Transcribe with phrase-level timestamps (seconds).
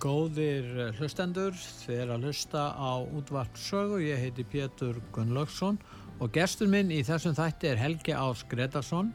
[0.00, 5.76] Góðir eh, hlustendur, þið er að hlusta á útvart sögu, ég heiti Pétur Gunnlaugsson
[6.24, 9.10] og gestur minn í þessum þætti er Helgi Ás Gretarsson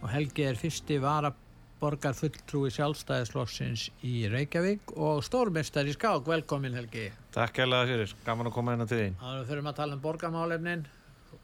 [0.00, 7.12] og Helgi er fyrsti varaborgar fulltrúi sjálfstæðisflokksins í Reykjavík og stórmestar í skák, velkomin Helgi.
[7.38, 9.18] Takk kærlega fyrir, gaman að koma inn á þín.
[9.22, 10.86] Það fyrir að tala um borgarmálefnin,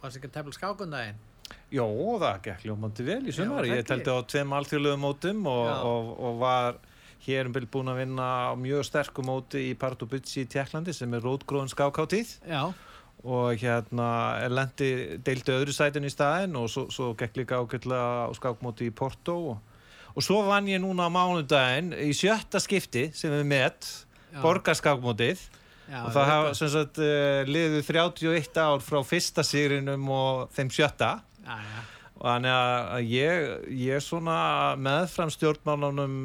[0.03, 1.27] varst ekki að tefla skákundaginn?
[1.71, 1.87] Jó,
[2.19, 6.41] það gekk ljómandi vel í sumar, ég telti á tveim alþjóðluðum mótum og, og, og
[6.43, 6.87] var
[7.27, 11.25] hér byrj búin að vinna á mjög sterkum móti í Pardubici í Tjekklandi sem er
[11.25, 12.37] rótgróðun skákáttíð
[13.21, 14.91] og hérna er lendi
[15.25, 19.37] deildi öðru sætin í staðin og svo, svo gekk líka ágætlega á skákmóti í Porto
[19.53, 19.83] og,
[20.15, 23.89] og svo vann ég núna á mánudaginn í sjötta skipti sem er met
[24.41, 25.43] borgarskákmótið
[25.91, 30.71] já, og það hafa sem sagt uh, liðið 31 ár frá fyrsta sigrinum og þeim
[30.73, 31.17] sjötta.
[31.45, 31.81] Já, já,
[32.21, 33.47] Þannig að ég,
[33.81, 34.39] ég svona
[34.77, 36.19] meðfram stjórnmálunum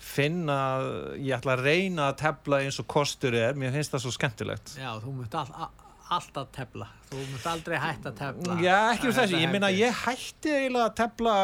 [0.00, 0.88] finn að
[1.22, 4.74] ég ætla að reyna að tefla eins og kostur er, mér finnst það svo skemmtilegt.
[4.80, 5.70] já, þú munt all, a-
[6.10, 8.56] alltaf tefla, þú munt aldrei hætta tefla.
[8.64, 9.78] Já, ekki um þessu, ég helgi.
[9.84, 11.34] ég hætti eiginlega að tefla,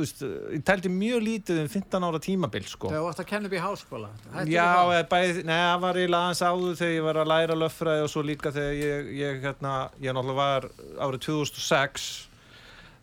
[0.00, 0.24] veist,
[0.56, 2.90] ég teldi mjög lítið um 15 ára tímabil, sko.
[2.90, 4.10] Þú varst að kenna upp í háskóla.
[4.34, 4.66] hættir Já,
[5.14, 8.26] bæði, neða, það var eiginlega aðeins áður þegar ég var að læra löffræði og svo
[8.26, 10.70] líka þegar ég, ég hérna, ég náttúrulega var
[11.06, 12.08] árið 2006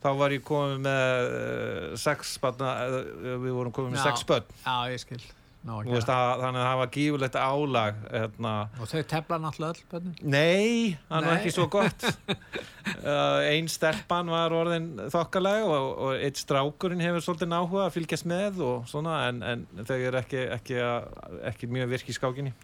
[0.01, 4.07] þá var ég komið með uh, sex barna, uh, við vorum komið með Já.
[4.09, 5.21] sex börn Já, ég skil.
[5.61, 8.51] Ná, veist, að, þannig að það var gífulegt álag hérna.
[8.81, 10.15] Og þau tefla náttúrulega öll börnum?
[10.33, 11.33] Nei, það Nei.
[11.35, 12.05] ekki svo gott
[13.05, 18.25] uh, Einn stelpan var orðin þokkaleg og, og eitt strákurinn hefur svolítið náhuga að fylgjast
[18.31, 22.55] með og svona en, en þau eru ekki, ekki, að- ekki mjög virk í skákinni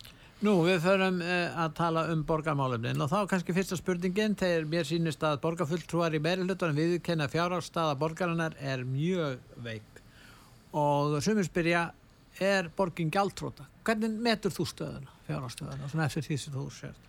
[0.46, 4.86] Nú, við förum uh, að tala um borgarmálefnin og þá kannski fyrsta spurningin þegar mér
[4.86, 10.04] sýnist að borgarfulltrúar í meiri hlutunum viðkenna fjárhástaða borgarinnar er mjög veik
[10.78, 11.88] og sumir spyrja
[12.38, 13.66] er borgin gjaldtróta?
[13.88, 17.00] Hvernig metur þú stöðuna, fjárhástöðuna, svona eftir því sem þú sér?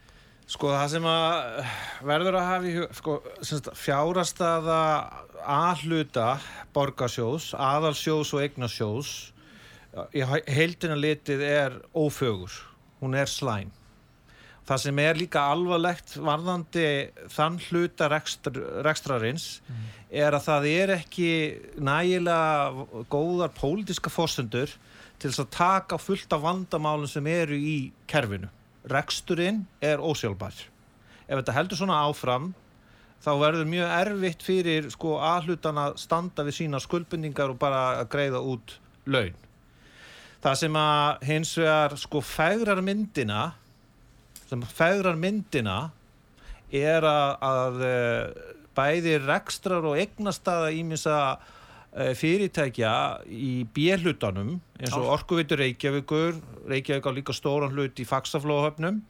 [0.49, 1.73] Sko það sem að
[2.09, 4.79] verður að hafa í hug, sko, semst, fjárastaða
[5.45, 6.31] aðhluta
[6.73, 9.13] borgarsjós, aðalsjós og eignasjós
[10.17, 12.57] í heildina litið er ófögur,
[13.01, 13.71] hún er slæm.
[14.69, 16.85] Það sem er líka alvarlegt varðandi
[17.33, 19.47] þann hluta rekstr, rekstrarins
[20.13, 21.31] er að það er ekki
[21.81, 24.75] nægilega góðar pólitíska fórsendur
[25.19, 28.51] til þess að taka fullt af vandamálum sem eru í kerfinu.
[28.89, 30.61] Reksturinn er ósjálfbær.
[31.29, 32.53] Ef þetta heldur svona áfram
[33.25, 38.11] þá verður mjög erfitt fyrir sko aðhlutan að standa við sína skuldbindingar og bara að
[38.13, 39.37] greiða út laun.
[40.39, 43.53] Það sem að hins vegar sko fægrar myndina
[44.49, 45.79] sem fægrar myndina
[46.73, 48.43] er að, að eh,
[48.79, 52.93] bæði rekstrar og eignastaða ímissa eh, fyrirtækja
[53.27, 55.13] í björlutanum eins og Já.
[55.17, 56.39] Orkuveitur Reykjavíkur
[56.71, 59.03] Reykjavík á líka stóran hlut í faksaflóhöfnum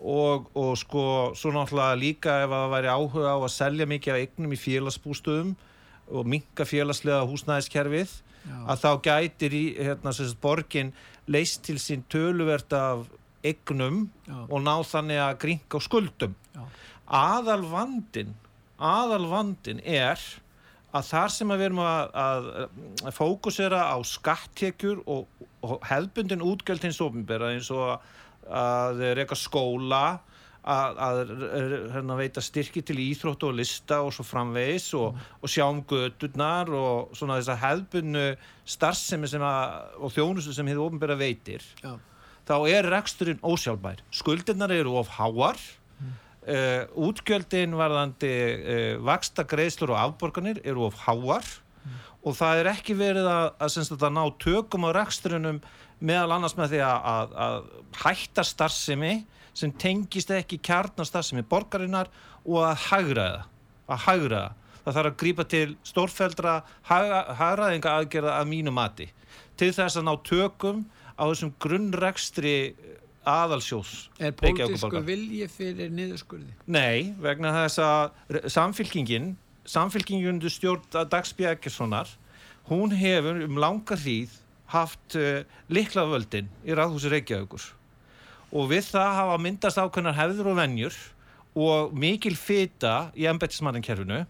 [0.00, 1.06] og, og sko
[1.38, 4.60] svo náttúrulega líka ef að það væri áhuga á að selja mikið af eignum í
[4.60, 5.54] félagsbústöðum
[6.06, 8.56] og minka félagslega húsnæðiskerfið Já.
[8.72, 10.92] að þá gætir í hérna, sagt, borgin
[11.26, 13.06] leist til sín töluvert af
[13.46, 14.40] eignum Já.
[14.46, 16.64] og ná þannig að gringa á skuldum Já.
[17.06, 18.34] aðal vandin
[18.76, 20.20] aðal vandin er
[20.96, 22.46] að þar sem að við erum að, að,
[23.04, 25.26] að fókusera á skattekjur og,
[25.64, 27.98] og hefbundin útgjöld hins ofinbera eins og
[28.46, 30.20] að reyka skóla
[30.66, 31.20] að, að
[31.94, 36.70] hérna, veita styrki til íþróttu og lista og svo framvegis og, og sjá um göturnar
[36.74, 38.26] og svona þess að hefbundu
[38.76, 41.64] starfsemi sem að, og þjónustu sem hefur ofinbera veitir.
[41.82, 41.94] Já.
[42.46, 44.02] þá er reksturinn ósjálfbær.
[44.14, 45.60] Skuldirnar eru of háar.
[46.46, 51.46] Uh, útgjöldin varðandi uh, vaksta greiðslur og afborganir eru of háar.
[52.26, 55.58] Og það er ekki verið að, að, að ná tökum á reksturinnum
[56.02, 57.58] meðal annars með því að, að, að
[58.02, 59.12] hætta starfsemi
[59.56, 62.10] sem tengist ekki kjarnastarfsemi borgarinnar
[62.44, 63.44] og að hagraða
[63.86, 64.50] að hagraða
[64.86, 66.52] það þarf að grípa til stórfældra
[66.86, 69.08] hagraðinga aðgerða að mínu mati.
[69.58, 70.84] Til þess að ná tökum
[71.18, 72.54] á þessum grunnrekstri
[73.26, 76.52] aðalsjós Er pólitísku vilji fyrir niðurskurði?
[76.70, 79.32] Nei, vegna þess að samfylkingin
[79.66, 82.12] samfylkingin undir stjórn Dagsby Eggerssonar
[82.70, 84.38] hún hefur um langa hríð
[84.70, 87.66] haft uh, likla völdin í ráðhúsi Reykjavíkur
[88.52, 90.96] og við það hafa myndast ákveðnar hefður og vennjur
[91.56, 94.24] og mikil fita í embættismanninkerfinu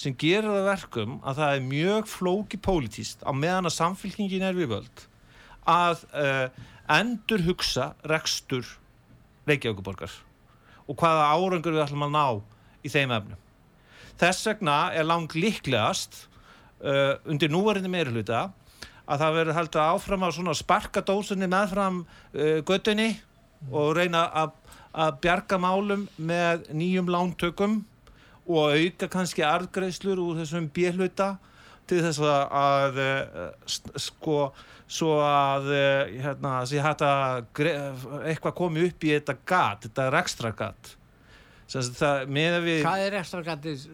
[0.00, 4.56] sem gerir það verkum að það er mjög flóki pólitíst á meðan að samfélkingin er
[4.56, 5.04] við völd
[5.70, 6.48] að uh,
[6.92, 8.66] endur hugsa rekstur
[9.48, 10.12] Reykjavíkuborgar
[10.88, 12.24] og hvaða árangur við ætlum að ná
[12.84, 13.40] í þeim efnum.
[14.20, 16.26] Þess vegna er langt líklegast
[16.84, 18.50] uh, undir núvarinni meiruluta
[19.04, 23.14] að það verður haldið áfram að sparka dósunni meðfram uh, göttunni
[23.72, 27.80] og reyna að bjarga málum með nýjum lántökum
[28.44, 31.34] og auka kannski arðgreifslur úr þessum bíluta
[31.88, 33.00] til þess að
[34.00, 34.52] sko
[34.84, 35.70] svo að
[36.20, 36.58] hérna,
[38.28, 40.92] eitthvað komi upp í þetta gat, þetta er ekstra gat
[41.72, 43.86] við, Hvað er ekstra gatið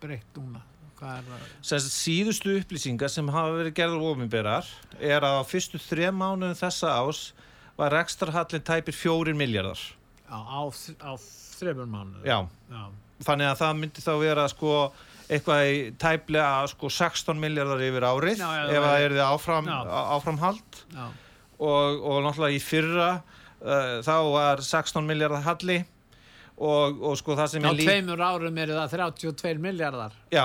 [0.00, 0.62] breytt núna?
[1.60, 7.20] Síðustu upplýsingar sem hafa verið gerður ofinberar er að á fyrstu þrejum mánuðum þessa ás
[7.76, 9.80] var rekstrarhallin tæpir fjórin miljardar
[10.28, 10.60] á, á,
[11.04, 11.12] á
[11.56, 12.40] þreifur mánu já.
[12.70, 12.82] já,
[13.26, 14.72] þannig að það myndi þá vera sko
[15.26, 19.70] eitthvað í tæplega sko 16 miljardar yfir árið já, ef það er þið áfram,
[20.16, 20.80] áframhald.
[21.56, 25.80] Og, og náttúrulega í fyrra uh, þá var 16 miljardar halli
[26.56, 30.44] og, og sko það sem á tveimur árum er það 32 miljardar já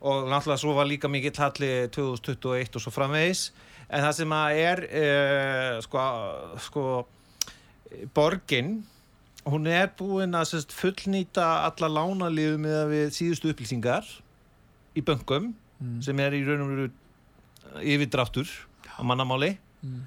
[0.00, 3.50] og náttúrulega svo var líka mikill halli 2021 og svo framvegis
[3.90, 6.04] en það sem að er uh, sko,
[6.66, 6.84] sko
[8.14, 8.80] borgin
[9.50, 14.06] hún er búin að sérst, fullnýta alla lánaliðu með við síðustu upplýsingar
[14.94, 15.98] í böngum mm.
[16.04, 16.88] sem er í raun og veru
[17.94, 18.50] yfirdráttur
[18.98, 20.00] á mannamáli mm.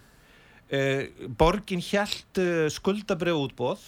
[0.78, 3.84] uh, borgin hjælt uh, skuldabrið útbóð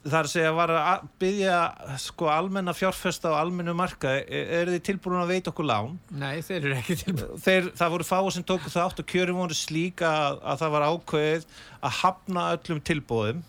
[0.00, 1.56] þar að segja var að byggja
[2.00, 5.98] sko almenna fjárfesta á almennu marka er þið tilbúin að veita okkur lán?
[6.08, 9.42] Nei, þeir eru ekki tilbúin þeir, Það voru fáið sem tóku það átt og kjörum
[9.42, 11.46] voru slíka að, að það var ákveðið
[11.80, 13.44] að hafna öllum tilbúðum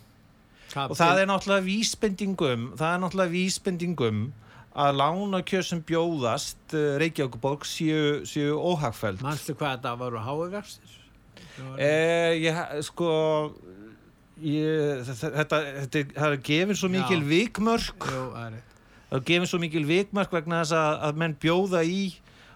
[0.76, 4.22] og það er náttúrulega vísbendingum það er náttúrulega vísbendingum
[4.72, 10.98] að lána kjör sem bjóðast uh, Reykjavíkuborg séu, séu óhagfæld Mannstu hvað þetta voru háiðverstir?
[11.78, 13.10] Eh, ég, sko
[14.42, 17.28] Ég, þetta, þetta, það er gefin svo mikil Já.
[17.30, 22.04] vikmörk Jú, það er gefin svo mikil vikmörk vegna þess að, að menn bjóða í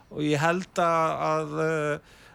[0.09, 1.53] og ég held að að,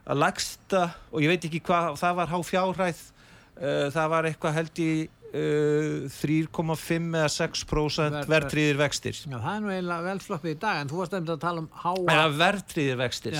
[0.05, 4.57] að lagsta og ég veit ekki hvað það var há fjárhæð uh, það var eitthvað
[4.61, 4.91] held í
[5.31, 9.15] Uh, 3,5 eða 6% verðtriðir vextir.
[9.15, 11.69] Já, það er nú eiginlega velfloppið í dag en þú varst nefndið að tala um
[11.85, 13.37] háa verðtriðir vextir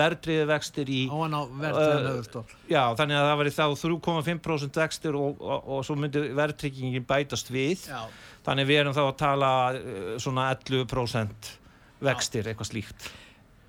[0.00, 5.68] verðtriðir vextir í uh, já, þannig að það var í þá 3,5% vextir og, og,
[5.76, 7.84] og svo myndi verðtryggingin bætast við.
[7.92, 8.06] Já.
[8.48, 11.52] þannig við erum þá að tala uh, svona 11%
[12.00, 12.54] vextir, já.
[12.54, 13.12] eitthvað slíkt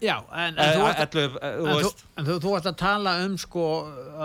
[0.04, 3.38] Já, en, en, þú, varst, Ætlu, en, þú, en þú, þú varst að tala um
[3.40, 3.68] sko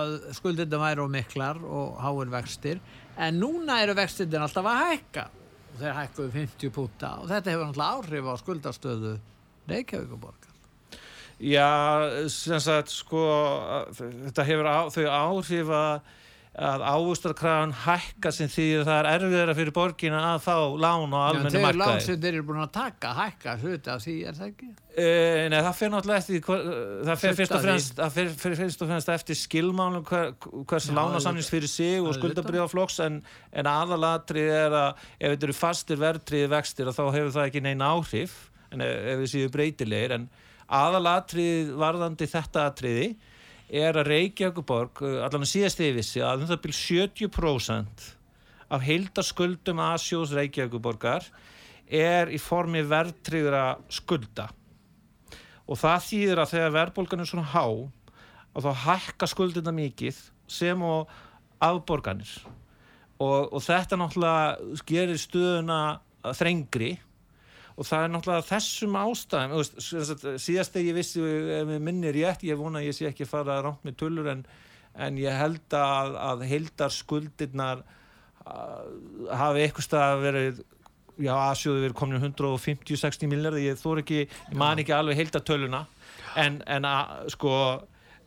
[0.03, 2.81] að skuldirna væri á miklar og háir vextir.
[3.19, 5.29] En núna eru vextirna alltaf að hækka.
[5.69, 9.17] Og þeir hækkuðu 50 púta og þetta hefur alltaf áhrif á skuldastöðu
[9.69, 10.49] Reykjavíkuborgar
[11.39, 11.71] Já,
[12.35, 13.21] sem sagt sko
[13.95, 16.09] þetta hefur á, þau áhrif að
[16.59, 21.21] að águstarkraðan hækka sem því að það er erfiðara fyrir borgina að fá lán og
[21.23, 21.63] almenni markaði.
[21.63, 24.71] Þegar lán sem þeir eru búin að taka hækka hluti af því er það ekki?
[24.99, 28.91] Uh, nei, það fyrir náttúrulega eftir það fyrir fyrst og fremst, fyrir, fyrir fyrst og
[28.91, 30.35] fremst eftir skilmánum hver,
[30.73, 33.23] hvers lánasamnins fyrir sig og skuldabriðaflokks en,
[33.55, 37.95] en aðalatrið er að ef þetta eru fastir verðtriði vextir þá hefur það ekki neina
[37.95, 38.35] áhrif
[38.75, 40.29] en ef, ef þið séu breytilegir en
[40.83, 43.13] aðalatrið varðandi þetta atriði
[43.69, 48.07] er að Reykjavíkuborg, uh, allan að síðast yfirsi að um það byrj 70%
[48.69, 51.27] af heildaskuldum Asjós Reykjavíkuborgar
[51.89, 54.49] er í formi verðtryggura skulda.
[55.69, 60.81] Og það þýðir að þegar verðbólgan er svona há og þá hækka skuldina mikið sem
[60.85, 61.11] og
[61.63, 62.31] afborganir.
[63.19, 65.81] Og, og þetta náttúrulega gerir stöðuna
[66.37, 66.95] þrengri
[67.79, 69.53] og það er náttúrulega þessum ástæðum
[70.43, 73.61] síðast þegar ég vissi ef ég minnir rétt, ég vona að ég sé ekki fara
[73.63, 74.43] rámt með tullur en,
[74.99, 77.85] en ég held að, að heldar skuldirnar
[79.39, 84.59] hafi eitthvað stað að vera já, aðsjóðu verið komin 150-60 miljardi, ég þór ekki ég
[84.59, 85.85] man ekki alveg heldartöluna
[86.39, 87.55] en, en að sko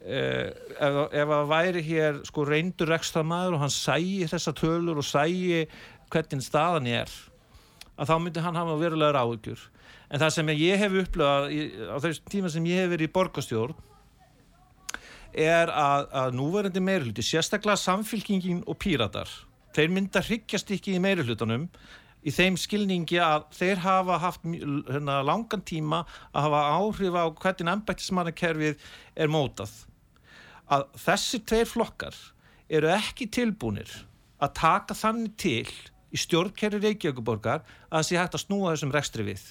[0.01, 0.47] Uh,
[0.81, 5.05] ef, ef að væri hér sko reyndur ekstra maður og hann sæi þessa tölur og
[5.05, 5.67] sæi
[6.09, 7.11] hvernig staðan er
[7.99, 9.63] að þá myndi hann hafa verulegar áhugjur
[10.11, 11.47] en það sem ég hef upplöðað
[11.91, 13.75] á þessum tíma sem ég hef verið í borgastjórn
[15.31, 19.29] er að, að núverandi meiruluti, sérstaklega samfylkingin og píratar,
[19.75, 21.69] þeir mynda hryggjast ekki í meirulutunum
[22.21, 27.71] í þeim skilningi að þeir hafa haft hérna, langan tíma að hafa áhrif á hvernig
[27.73, 28.83] ennbættismannakerfið
[29.15, 29.71] er mótað.
[30.71, 32.17] Að þessi tveir flokkar
[32.71, 33.89] eru ekki tilbúinir
[34.41, 35.71] að taka þannig til
[36.11, 39.43] í stjórnkerri Reykjavíkuborgar að það sé hægt að snúa þessum rekstri við.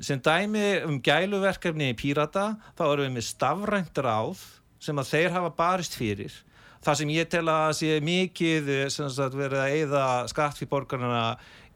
[0.00, 4.46] Sem dæmi um gæluverkefni í Pírata þá erum við með stafrænt ráð
[4.80, 6.38] sem að þeir hafa barist fyrir
[6.84, 11.24] það sem ég tel að sé mikið sagt, verið að eigða skatt fyrir borgarna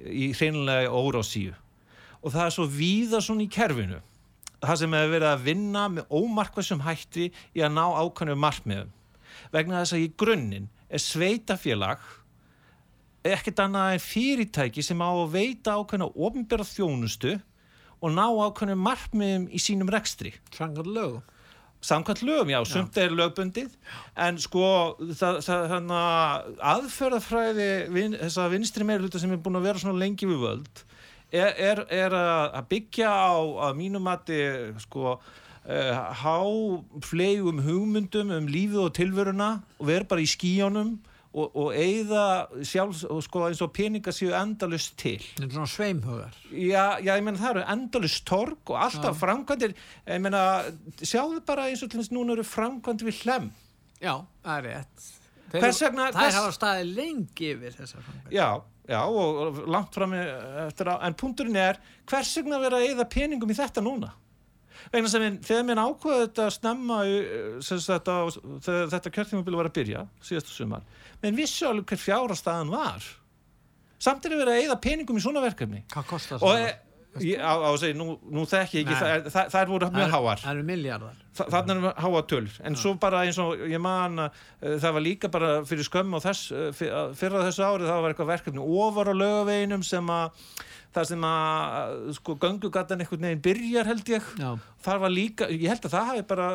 [0.00, 1.52] í hreinlega órásíu
[2.24, 4.00] og það er svo víða svona í kerfinu
[4.64, 8.94] það sem hefur verið að vinna með ómarkvæsum hætti í að ná ákvæmum markmiðum
[9.52, 12.08] vegna þess að í grunninn er sveitafélag
[13.24, 17.36] ekkert annað en fyrirtæki sem á að veita ákvæmna ofinbæra þjónustu
[18.00, 20.34] og ná ákvæmum markmiðum í sínum rekstri.
[20.54, 21.22] Sangat lögum.
[21.84, 23.74] Samkvæmt lögum, já, sumt er lögbundið.
[24.16, 24.66] En sko
[25.18, 25.90] það, það,
[26.74, 30.84] aðferðafræði vin, þessa vinstri meirluta sem er búin að vera svona lengi við völd
[31.34, 33.34] er, er, er að byggja á
[33.68, 34.38] að mínumatti
[34.84, 40.96] sko uh, háflegum hugmyndum um lífið og tilveruna og vera bara í skíjónum
[41.34, 42.24] og, og eigða
[42.62, 45.18] sjálf og sko eins og peningar séu endalust til.
[45.34, 46.38] Þetta er svona sveimhugar.
[46.52, 49.74] Já, já, ég menna það eru endalust torg og alltaf framkvæmdir.
[50.06, 50.44] Ég menna,
[51.02, 53.52] sjáðu bara eins og til þess núna eru framkvæmdir við hlem
[54.04, 54.14] já,
[54.44, 55.10] það er rétt.
[55.54, 56.38] Hvers vegna það hvers...
[56.40, 58.34] hafa staðið lengi yfir þessar framkvæmdir.
[58.34, 58.48] Já,
[58.90, 63.54] já, og langt fram eftir að, en punkturinn er hvers vegna vera að eigða peningum
[63.54, 64.12] í þetta núna
[64.92, 67.00] vegna sem minn, þegar minn ákveði þetta að snemma
[67.64, 68.16] þetta,
[68.66, 70.86] þegar þetta kjörtímabili var að byrja síðastu sumar
[71.22, 73.06] menn vissu alveg hver fjárastæðan var
[74.04, 76.74] samt er að vera að eigða peningum í svona verkefni hvað kostar það?
[77.22, 79.88] Ég, á, á að segja, nú, nú þekk ég ekki það, það, það er voru
[79.94, 80.40] mjög háar.
[80.42, 82.80] það eru miljardar það er háa töl, en ja.
[82.80, 86.50] svo bara eins og ég man uh, það var líka bara fyrir skömm og þess,
[86.50, 90.50] uh, fyrir þessu árið það var eitthvað verkefni ofar á lögaveginum sem að
[90.94, 94.28] það sem að sko göngugatan einhvern veginn byrjar held ég.
[94.38, 94.50] Já.
[94.84, 96.50] þar var líka, ég held að það hafi bara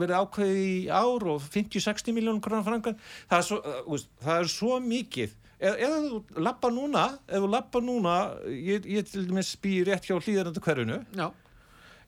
[0.00, 2.96] verið ákveðið í ár og 50-60 miljónum kronar frangan
[3.28, 7.50] það er svo, uh, það er svo mikið eða, eða þú lappa núna eða þú
[7.54, 8.14] lappa núna
[8.48, 11.00] ég, ég til dæmis býr rétt hjá hlýðarandu hverjunu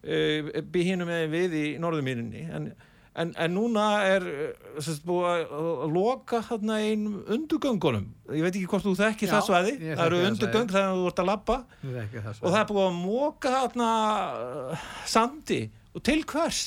[0.02, 2.72] e, býr hinnum við í norðumýrinni en
[3.18, 8.04] En, en núna er eh, sérst, búið að loka hérna einn undugöngunum.
[8.30, 9.72] Ég veit ekki hvort þú þekkir það svæði.
[9.82, 13.88] Það eru undugöng þegar þú vart að lappa og það er búið að móka hérna
[14.30, 15.60] uh, sandi.
[15.90, 16.62] Og til hvers?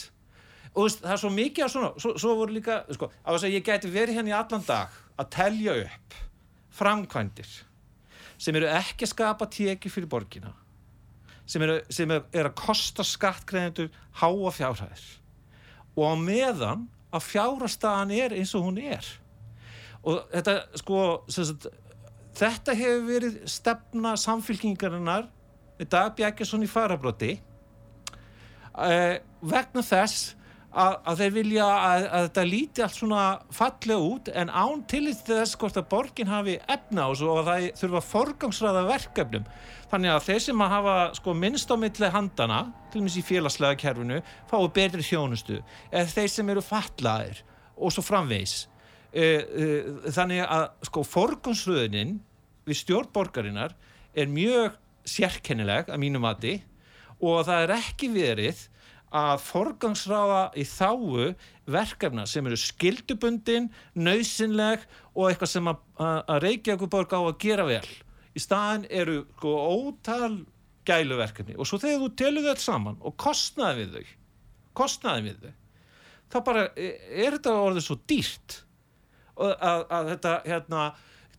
[0.74, 3.64] Og veist, það er svo mikið að svona svo, svo voru líka, sko, að ég
[3.64, 6.20] geti verið hérna í allan dag að telja upp
[6.74, 7.50] framkvæmdir
[8.42, 10.54] sem eru ekki að skapa teki fyrir borgina
[11.46, 15.04] sem eru, sem eru, að kosta skattkreðendur háa fjárhæðir.
[15.94, 19.06] Og á meðan að fjárastafan er eins og hún er.
[20.04, 21.02] Og þetta sko
[21.32, 21.68] sagt,
[22.40, 25.28] þetta hefur verið stefna samfélkingarinnar
[25.82, 30.34] í dag Bjækjason í farabróti eh, vegna þess
[30.74, 35.22] að, að þeir vilja að, að þetta líti allt svona fallega út en án tillit
[35.28, 39.48] þess hvort að borgin hafi efna og að það þurfa forgangsræða verkefnum.
[39.94, 43.26] Þannig að þeir sem að hafa sko, minnst á milli handana til og meins í
[43.26, 45.62] félagslega kerfinu fái betri þjónustu.
[45.92, 47.44] Eða þeir sem eru fallaðir
[47.78, 48.58] og svo framvegs
[49.14, 49.68] e, e,
[50.14, 52.18] þannig að sko forgangsröðinin
[52.66, 53.76] við stjórnborgarinnar
[54.14, 54.78] er mjög
[55.10, 56.60] sérkennileg að mínu mati
[57.24, 58.68] og það er ekki verið
[59.14, 61.34] að forgangsráða í þáu
[61.70, 67.68] verkefna sem eru skildubundin, nöysinleg og eitthvað sem að, að Reykjavík borg á að gera
[67.68, 67.86] vel.
[68.34, 70.42] Í staðin eru sko, ótal
[70.88, 74.16] gæluverkefni og svo þegar þú telur þau saman og kostnaði við þau,
[74.82, 75.54] kostnaði við þau,
[76.34, 76.90] þá bara e,
[77.24, 78.58] er þetta orðið svo dýrt
[79.38, 80.90] að, að þetta hérna,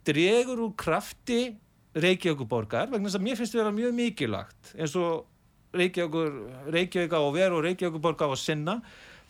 [0.07, 1.43] dregur úr krafti
[1.95, 5.27] Reykjavík borgar vegna þess að mér finnst þetta að vera mjög mikilagt eins og
[5.75, 8.79] Reykjavík á að vera og Reykjavíkuborg á að sinna.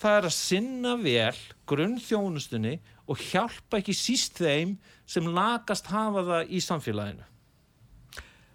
[0.01, 1.39] Það er að sinna vel
[1.71, 2.75] grunnþjónustunni
[3.09, 7.27] og hjálpa ekki síst þeim sem lagast hafa það í samfélaginu.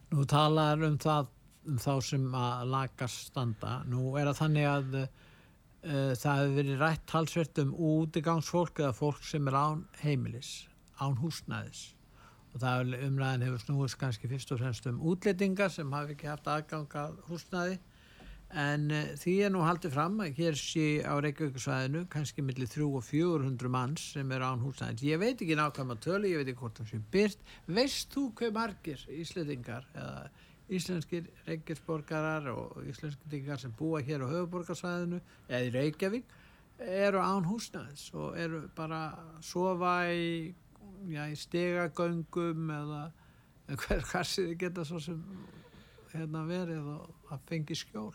[0.10, 1.29] Nú talar um það
[1.69, 3.75] um þá sem að lagast standa.
[3.89, 5.05] Nú er að þannig að uh,
[6.17, 10.53] það hefur verið rætt talsvert um útigangsfólk eða fólk sem er án heimilis
[11.00, 11.89] án húsnæðis
[12.53, 16.50] og það umræðin hefur snúist kannski fyrst og fremst um útlettingar sem hafi ekki haft
[16.50, 17.77] aðganga húsnaði
[18.50, 22.98] en uh, því er nú haldið fram að hér sé á Reykjavíkusvæðinu kannski millir 300
[22.98, 26.50] og 400 manns sem er án húsnaði ég veit ekki nákvæm að tölu, ég veit
[26.50, 30.29] ekki hvort það sé byrt veist þú hver margir íslettingar eða
[30.70, 36.36] íslenskir reykjavíksborgarar og íslenskir sem búa hér á höfuborgarsvæðinu eða í Reykjavík
[36.79, 40.53] eru án húsnæðis og eru bara að sofa í,
[41.08, 43.03] já, í stegagöngum eða,
[43.68, 45.22] eða hver kassið geta svo sem
[46.13, 48.12] hérna verið og að fengi skjól.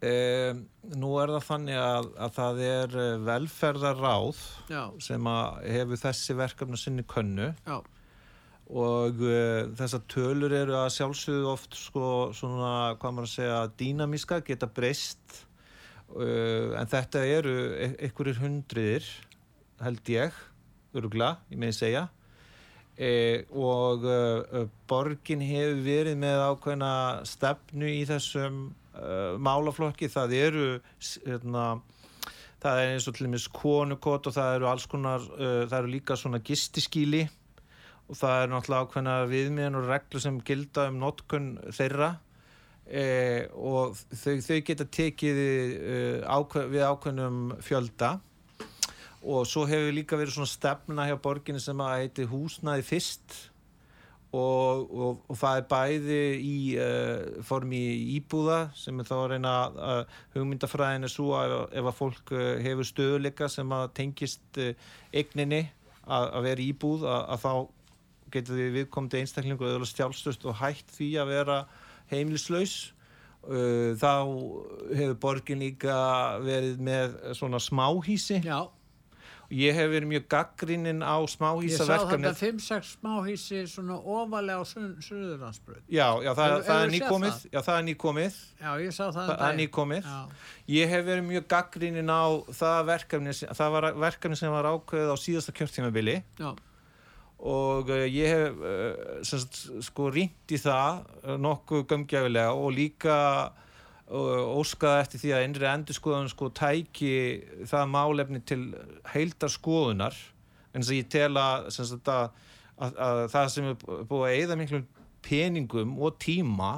[0.00, 0.62] Um,
[0.96, 4.38] nú er það þannig að, að það er eh, velferðarráð
[4.72, 7.50] Já, sem að hefur þessi verkefni sinni könnu.
[7.66, 7.82] Já,
[8.70, 12.04] og uh, þessar tölur eru að sjálfsögðu oft sko
[12.38, 15.40] svona, hvað maður að segja, dýnamíska, geta breyst.
[16.10, 19.10] Uh, en þetta eru e einhverjir hundriðir
[19.82, 20.38] held ég,
[20.96, 22.08] örugla, ég meði segja.
[23.00, 26.92] E, og uh, borgin hefur verið með ákveðna
[27.28, 28.58] stefnu í þessum
[28.98, 30.66] uh, málaflokki, það eru
[31.24, 31.64] hérna
[32.60, 36.16] það er eins og til dæmis konukot og það eru alls konar, það eru líka
[36.20, 37.22] svona gistiskíli
[38.10, 42.10] og það er náttúrulega ákveðna viðmiðan og reglur sem gilda um notkun þeirra.
[43.56, 45.40] Og þau, þau geta tekið
[46.26, 48.10] ákveð, við ákveðnum fjölda
[49.20, 53.38] og svo hefur líka verið svona stefna hjá borginni sem að heiti húsnaði fyrst.
[54.30, 57.80] Og, og, og það er bæði í uh, formi
[58.14, 62.44] íbúða sem er þá að reyna uh, hugmyndafræðin er svo að ef að fólk uh,
[62.62, 64.70] hefur stöðuleika sem að tengist uh,
[65.10, 65.64] eigninni
[66.06, 67.52] að, vera íbúð að, að þá
[68.36, 71.60] getur við viðkomandi einstaklingu eða stjálfstöst og hætt því að vera
[72.14, 72.78] heimilislaus.
[73.40, 74.14] Uh, þá
[74.94, 75.96] hefur borgin líka
[76.44, 78.68] verið með svona smáhísi já.
[79.50, 84.64] Ég hef verið mjög gaggrinnin á Ég smáhísa sá þetta 5-6 smáhísi svona ofalega á
[84.64, 85.80] Suðurlandsbröð.
[85.90, 87.34] Já, já, það, Hefur- það er nýkomið.
[87.34, 87.50] það?
[87.52, 88.38] Já, það er nýkomið.
[88.60, 89.20] Já, ég sá það.
[89.26, 90.02] Það um er nýkomið.
[90.10, 90.20] Já,
[90.70, 95.16] Ég hef verið mjög gaggrinnin á það verkefni það var verkefni sem var ákveðið á
[95.18, 96.22] síðasta kjörtímabili.
[96.38, 96.54] Já,
[97.40, 103.16] og uh, ég hef uh, semst, sko rýnt í það nokkuð gömgjafilega og líka
[104.10, 107.14] óskaði eftir því að innri endurskoðun sko tæki
[107.70, 108.62] það málefni til
[109.12, 110.16] heildar skoðunar
[110.74, 111.92] en þess að ég tel að, að,
[112.74, 113.76] að, að það sem er
[114.10, 114.86] búið að eyða miklum
[115.22, 116.72] peningum og tíma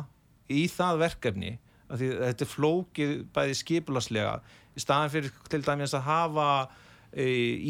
[0.53, 1.55] í það verkefni
[1.93, 4.37] að að þetta er flókið bæði skipulaslega
[4.73, 6.47] í staðan fyrir til dæmis að hafa
[7.12, 7.27] e,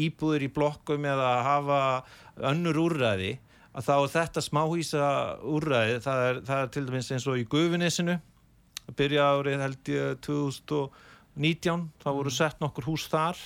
[0.07, 1.79] íbúður í blokkum eða hafa
[2.51, 3.33] önnur úrræði
[3.73, 5.07] að þá þetta smáhýsa
[5.49, 8.19] úrræði það er, það er til dæmis eins og í Gufunesinu
[8.89, 13.39] að byrja árið held ég 2019 þá voru sett nokkur hús þar.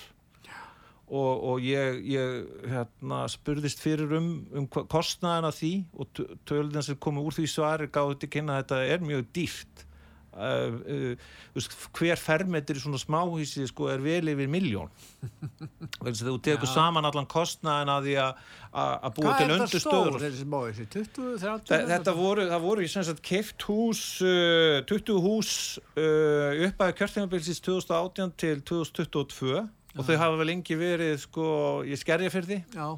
[1.07, 6.19] Og, og ég, ég hérna, spurðist fyrir um, um hva- kostnaðina því og
[6.49, 9.86] tölðin sem komu úr því svari gáði til kynna að þetta er mjög dýrt
[10.37, 10.77] uh,
[11.57, 11.65] uh,
[11.97, 14.89] hver fermetri í svona smáhísi sko, er vel yfir miljón
[16.29, 16.73] þú tekur Já.
[16.77, 18.43] saman allan kostnaðin að því að
[18.77, 19.79] að- að búa Hvað til er þetta
[20.53, 21.71] bóið, 20, 30?
[21.71, 25.51] Þa- Þetta voru, það voru sagt keift hús, uh, 20 hús
[25.97, 29.57] uh, upp að kjörtímabilsins 2018 til 2022
[29.97, 31.47] og þau hafa vel lengi verið sko
[31.87, 32.91] í skerjafyrði Já,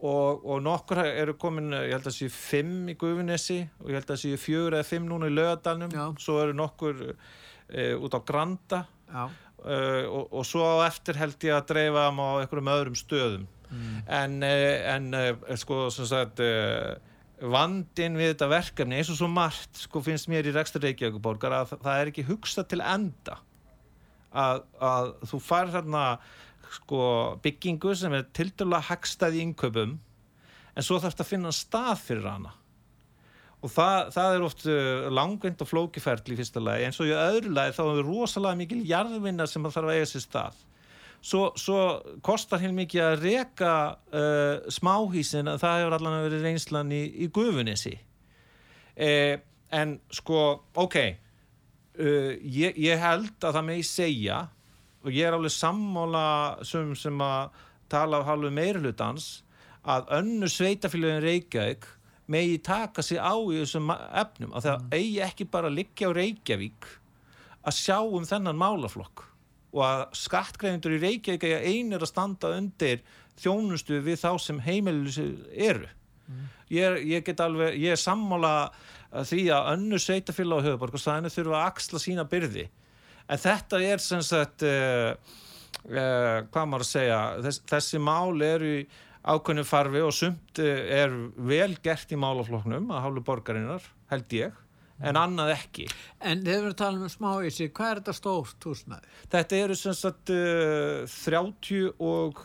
[0.00, 4.12] og, og nokkur eru komin, ég held að séu fimm í Gufunesi og ég held
[4.14, 6.06] að séu fjögur eða fimm núna í Lögadalnum, Já.
[6.22, 8.84] svo eru nokkur uh, út á Granda.
[9.60, 13.46] Uh, og, og svo á eftir held ég að dreifa á einhverjum öðrum stöðum.
[14.08, 16.96] En, uh, en uh, sko sem sagt uh,
[17.40, 21.70] vandin við þetta verkefni eins og svo margt sko finnst mér í rekstur Reykjavíkuborgar að
[21.74, 23.38] það, það er ekki hugsað til enda
[24.30, 26.04] að, að þú fær þarna
[26.70, 27.02] sko
[27.42, 32.28] byggingu sem er tildulega hagstæð í innkaupum en svo þarf þetta að finna stað fyrir
[32.30, 32.54] hana.
[33.60, 36.86] Og það, það er oft uh, langvind og flókiferli í fyrsta lagi.
[36.86, 40.10] Eins og í öðru lagi þá er rosalega mikil jarðvinna sem að þarf að eiga
[40.12, 40.62] sér stað.
[41.20, 41.80] Svo, svo
[42.24, 47.28] kostar hér mikið að reka uh, smáhísin að það hefur allan verið reynslan í, í
[47.28, 47.98] gufunissi
[48.96, 49.40] eh,
[49.70, 50.40] en sko
[50.80, 50.96] ok
[52.00, 54.40] uh, ég, ég held að það megi segja
[55.00, 56.24] og ég er alveg sammála
[56.66, 59.40] sem, sem að tala af halvu meirhlutans
[59.88, 61.88] að önnu sveitafélagin Reykjavík
[62.30, 64.52] megi taka sig á í þessum efnum.
[64.54, 66.90] Að það eigi ekki bara að liggja á Reykjavík
[67.66, 69.24] að sjá um þennan málaflokk
[69.70, 73.02] og að skattgrefindur í Reykjavík eigi einir að standa undir
[73.40, 75.88] þjónustu við þá sem heimilis eru.
[76.70, 78.70] Ég, er, ég get alveg, ég er sammála
[79.10, 82.66] því að önnur sveitafélag á höfuborg og staðinu þurfa að axla sína byrði
[83.30, 85.12] en þetta er sem sagt uh,
[85.90, 88.80] uh, hvað maður að segja þess, þessi mál eru í
[89.20, 94.58] ákveðnu farfi og sumt uh, er vel gert í málafloknum að hálfu borgarinnar, held ég
[95.00, 95.86] en annað ekki.
[96.20, 99.14] En þegar við talum um smáísi, hvað er þetta stórt húsnæði?
[99.32, 102.42] Þetta eru sem sagt uh, 30 og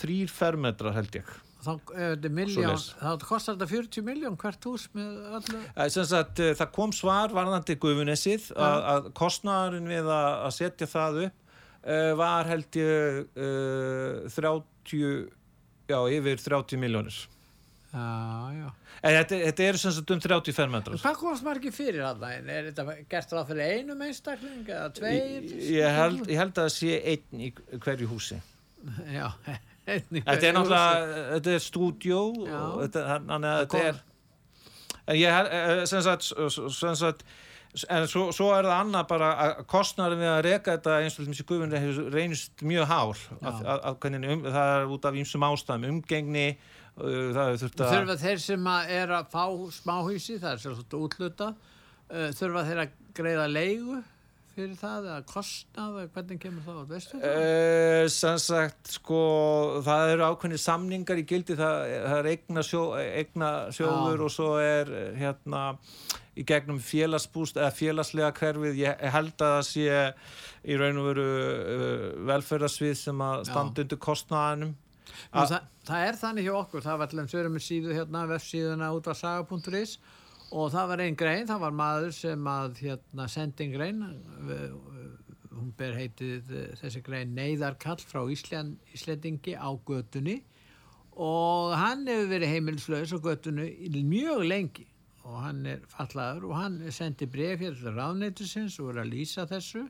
[0.00, 1.30] þrýr fermetrar held ég.
[1.60, 2.86] Þá þetta miljón, Svoleiðis.
[2.96, 5.60] þá kostar þetta 40 miljón hvert hús með öllu.
[5.74, 10.88] Eh, sagt, eh, það kom svar varðandi Gufunesið að, að kostnæðurinn við að, að setja
[10.88, 11.36] það upp
[11.84, 15.28] uh, var held ég uh, 30
[15.90, 17.20] já, yfir 30 miljónir
[17.90, 18.66] Já, já.
[19.02, 22.22] en þetta, þetta eru sem sagt um 30 fermetrar Hvað komast margir fyrir hann?
[22.46, 25.48] Er þetta gert ráð fyrir einum einstakling eða tveir?
[25.48, 27.50] ég, ég, held, ég held að það sé einn í
[27.82, 28.38] hverju húsi
[29.10, 29.26] Já,
[29.90, 32.58] þetta er náttúrulega, þetta er stúdjó Já.
[32.60, 34.00] og þetta, þannig að þetta er
[35.10, 36.28] en ég held, eh, sem sagt,
[36.76, 37.24] sem sagt
[37.88, 41.28] en svo, svo er það annað bara að kostnarin við að reka þetta eins og
[41.28, 41.74] þessi guðun
[42.10, 46.46] reynist mjög hár að, að, að, hvernig um, það er út af ýmsum ástæðum umgengni
[46.56, 49.44] uh, það þurft að Þurfa þeir sem að er að fá
[49.76, 51.52] smáhúsi, það er svolítið útluta,
[52.10, 54.00] uh, þurfa þeir að greiða leigu
[54.60, 57.38] fyrir það eða kostnað eða hvernig kemur það út, veistu það?
[57.40, 59.20] Uh, sem sagt sko
[59.86, 64.26] það eru ákveðni samningar í gildi það, það er eigna, sjó, eigna sjóður Já.
[64.26, 65.64] og svo er eh, hérna
[66.38, 69.88] í gegnum félagsbúst eða félagslega hverfið, ég held að það sé
[70.70, 73.50] í raun og veru uh, velferðarsvið sem að Já.
[73.52, 74.78] standa undir kostnaðanum
[75.10, 78.90] Nú, það, það er þannig hjá okkur, það var allum sögum með síðu hérna, vefsíðuna
[78.94, 80.19] út af saga.is og
[80.50, 84.00] það var einn grein, það var maður sem að hérna sendi einn grein,
[84.48, 84.78] við-
[85.60, 90.38] hún ber heitið eh, þessi grein Neyðarkall frá Ísland, Íslendingi á götunni.
[91.20, 93.66] Og hann hefur verið heimilslaus á götunni
[94.08, 94.86] mjög lengi.
[95.28, 99.44] Og hann er fallaður og hann sendi bref hér til ráðneytisins og er að lýsa
[99.50, 99.82] þessu.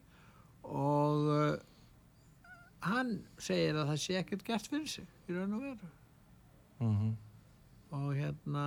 [0.66, 1.56] Og uh,
[2.82, 5.90] hann segir að það sé ekkert gert fyrir sig í raun og veru.
[6.84, 7.10] Mm
[7.90, 8.64] og hérna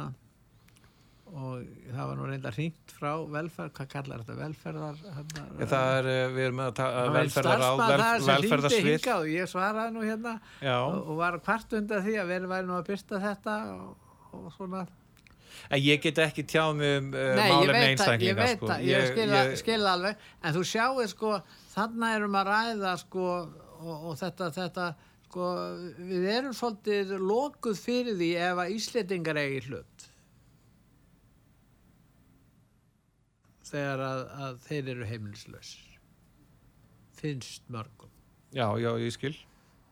[1.34, 6.10] og það var nú reynda hringt frá velferð, hvað kallar þetta velferðar hérna, það er,
[6.12, 8.50] eh, við erum að ta- Það var einn velferðar á starfsmaður vel, þar sem hringdi
[8.50, 8.89] velferðarsvið.
[8.91, 10.34] hingað og ég svaraði nú hérna.
[10.74, 13.98] Og, og var kvart undan því að verið væri nú að byrsta þetta og,
[14.34, 14.84] og svona.
[15.72, 18.38] En ég get ekki tjáð mig um uh, Nei, ég málefni veit það, ég einstaklinga
[18.43, 18.67] veit sko.
[18.67, 19.58] það, ég skil, ég...
[19.58, 20.24] skil það alveg.
[20.43, 21.34] En þú sjáu sko,
[21.74, 24.88] þarna erum að ræða sko og, og þetta, þetta
[25.28, 25.52] sko,
[25.98, 30.12] við erum svolítið lokuð fyrir því ef að Íslendingar eigi hlut
[33.73, 35.99] þegar að, að þeir eru heimilislausir.
[37.17, 38.12] Finnst mörgum.
[38.53, 39.36] Já, já, ég skil.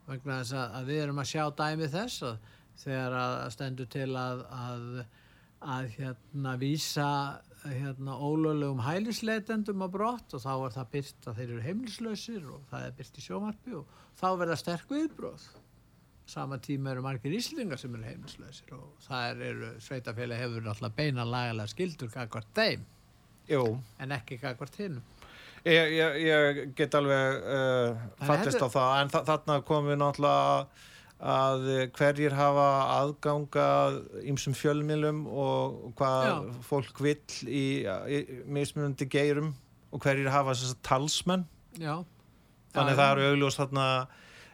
[0.08, 4.10] Vegna þess að, að við erum að sjá dæmi þess að þegar að stendur til
[4.17, 4.86] að að,
[5.76, 7.10] að hérna vísa
[7.62, 12.63] hérna ólöglegum hælisleitendum á brott og þá er það byrt að þeir eru heimilislausir og
[12.72, 15.46] það er byrt í sjómarpi og þá verða sterk viðbróð
[16.32, 21.28] sama tíma eru margir íslendingar sem eru heimilislausir og það eru sveitafélag hefur náttúrulega beina
[21.28, 22.88] lagalega skildur kakvart þeim
[23.52, 23.66] Jú,
[24.00, 25.04] en ekki kakvart hinnum
[25.68, 28.94] ég, ég, ég get alveg uh, fattist þetta- á það.
[29.02, 30.88] En þa þarna komum við náttúrulega
[31.22, 33.66] að hverjir hafa aðganga
[34.26, 36.38] ímsum fjölmilum og hvað Já.
[36.66, 39.52] fólk vill í, í mismunandi geirum
[39.92, 41.46] og hverjir hafa talsmenn.
[41.78, 42.02] Já.
[42.74, 43.86] Þannig það eru augljóst þarna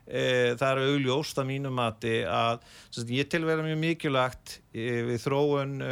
[0.03, 0.21] e,
[0.59, 5.23] það eru augljóst að mínum mati að sagt, ég tel vera mjög mikilvægt e, við
[5.23, 5.91] þróun e,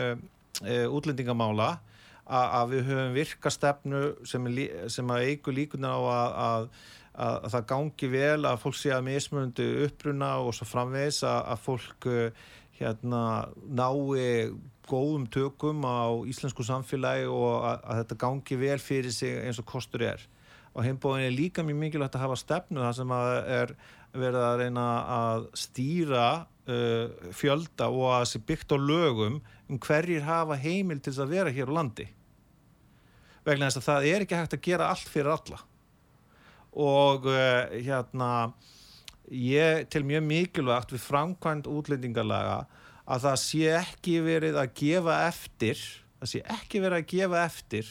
[0.66, 1.78] e, útlendingamála
[2.26, 4.46] að við höfum virka stefnu sem,
[4.90, 6.70] sem að eigu líkunar á að, að,
[7.14, 11.42] að, að það gangi vel að fólk sé að mismunandi uppruna og svo framvegis að,
[11.54, 12.48] að fólk eh,
[12.80, 13.22] hérna
[13.66, 14.50] nái
[14.86, 20.06] góðum tökum á íslensku samfélagi og að, þetta gangi vel fyrir sig eins og kostur
[20.06, 20.26] er.
[20.76, 23.72] Og heimbóðin er líka mjög mikilvægt að hafa stefnu það sem að er
[24.16, 26.28] verið að reyna að stýra
[26.70, 31.36] uh, fjölda og að sé byggt á lögum um hverjir hafa heimil til þess að
[31.36, 32.08] vera hér á landi.
[33.46, 35.60] Vegna þess að það er ekki hægt að gera allt fyrir alla.
[36.76, 38.32] Og uh, hérna
[39.32, 42.66] ég til mjög mikilvægt við framkvæmt útlendingalaga
[43.06, 45.82] að það sé ekki verið að gefa eftir
[46.20, 47.90] það sé ekki verið að gefa eftir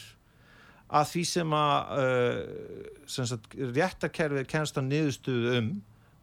[0.95, 5.69] að því sem að uh, réttarkerfið kennst á niðurstuðu um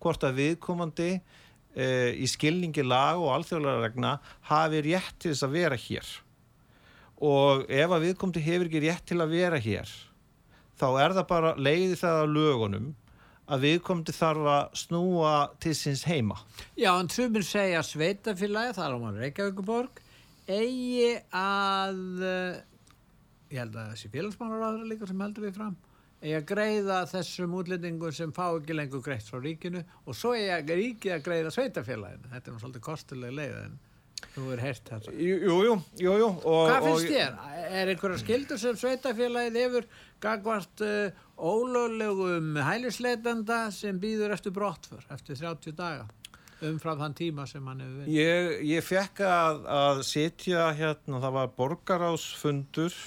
[0.02, 1.10] hvort að viðkomandi
[1.76, 4.14] uh, í skilningi lag og alþjóðlega regna
[4.50, 6.14] hafi rétt til þess að vera hér.
[7.22, 9.92] Og ef að viðkomandi hefur ekki rétt til að vera hér
[10.82, 12.90] þá er það bara leiði það að lögunum
[13.52, 15.32] að viðkomandi þarf að snúa
[15.62, 16.38] til síns heima.
[16.78, 20.02] Já, en sumir segja sveitafélagi, það er á maður Reykjavíkuborg,
[20.48, 22.60] eigi að, eh,
[23.52, 25.76] ég held að þessi félagsmálaráður líka sem heldur við fram,
[26.22, 30.52] eigi að greiða þessum útlendingum sem fá ekki lengur greitt frá ríkinu og svo eigi
[30.54, 32.30] að ríkið að greiða sveitafélaginu.
[32.30, 33.74] Þetta er nú svolítið kostuleg leið en
[34.36, 35.16] þú er heyrt þetta.
[35.18, 37.36] Jú, jú, jú, jú og, Hvað finnst og, þér?
[37.82, 39.88] Er einhverja skildur sem sveitafélagið hefur
[40.22, 46.06] gagvart uh, ólöglegum hælisleitanda sem býður eftir brottför eftir 30 daga
[46.62, 48.14] umfram þann tíma sem hann hefur verið?
[48.14, 53.00] Ég, ég fekk að, að sitja hérna, það var borgarásfundur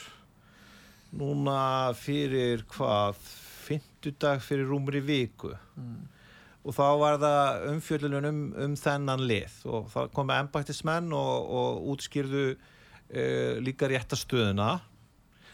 [1.17, 1.57] núna
[1.99, 3.19] fyrir hvað?
[3.65, 5.53] 50 fymtudag fyrir rúmri viku.
[6.65, 9.59] Og þá var það umfjöldunum um, um þennan lið.
[9.69, 14.79] Og þá komu embættismenn og, og útskýrðu uh, líka réttastöðuna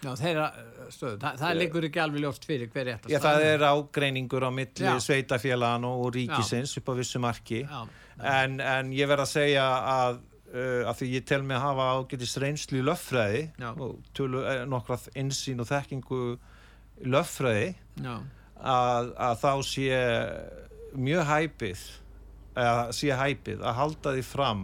[0.02, 3.20] Já, þeirra uh, stöðu, Þa, það liggur ekki alveg ljóst fyrir hver rétt að Já,
[3.22, 3.66] það er.
[3.70, 4.96] ágreiningur á milli Já.
[5.04, 7.62] sveitafélagan og ríkisins upp á vissu marki.
[7.68, 7.84] Já,
[8.32, 11.88] en, en ég verð að segja að uh, að því ég tel mig að hafa
[11.98, 16.22] ágætis reynslu í löffræði og tölu eh, nokkra insýn og þekkingu
[17.02, 17.72] í löffræði
[18.06, 20.04] að, að þá sé
[20.92, 21.88] mjög hæpið
[22.62, 24.64] eða sé hæpið að halda því fram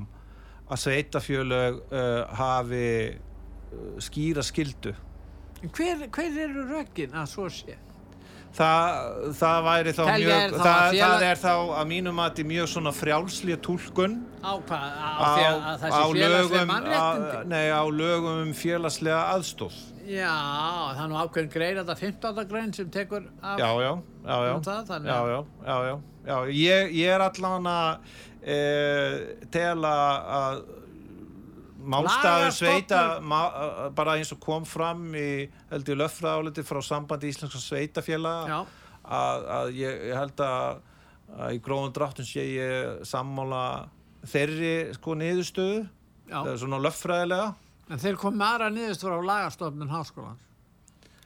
[0.67, 4.93] að sveitafjölög uh, hafi uh, skýra skildu
[5.73, 7.77] hver, hver eru rökin að svo sé?
[8.57, 11.87] Það, það væri þá Telja mjög er þá það, að félag- það er þá að
[11.91, 14.85] mínum að mjög svona frjálslið túlkun Á hvað?
[14.97, 17.35] Á, því að, að það sé félagslega lögum mannréttindi?
[17.37, 20.31] á, nei, á lögum um félagslega aðstóð Já,
[20.95, 22.45] það er nú ákveðin grein þetta 15.
[22.47, 23.91] grein sem tekur af já, já,
[24.23, 26.37] já, já, um það, þannig já, að- já, já, já, já.
[26.57, 27.97] Ég, ég er allan að
[28.47, 28.57] e,
[29.51, 29.93] tela
[30.39, 30.61] að
[31.89, 33.39] málstafur sveita má,
[33.95, 38.63] bara eins og kom fram í held ég löffræðáliti frá sambandi íslenska sveitafélaga
[39.03, 40.81] að, að ég, ég held að,
[41.37, 43.63] að í gróðum dráttum sé ég sammála
[44.27, 45.85] þeirri sko niðurstöðu
[46.27, 47.53] það er svona löffræðilega
[47.87, 50.43] En þeir kom aðra niðurstur á lagastofnun háskólans.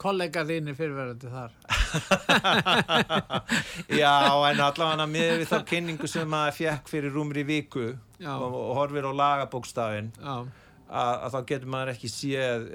[0.02, 1.56] Kollega þínir fyrirverandi þar.
[4.02, 4.16] já
[4.52, 9.06] en allavega með við þá kynningu sem maður fekk fyrir rúmri viku og, og horfir
[9.08, 10.44] á lagabókstafin að,
[10.92, 12.74] að þá getur maður ekki séð uh,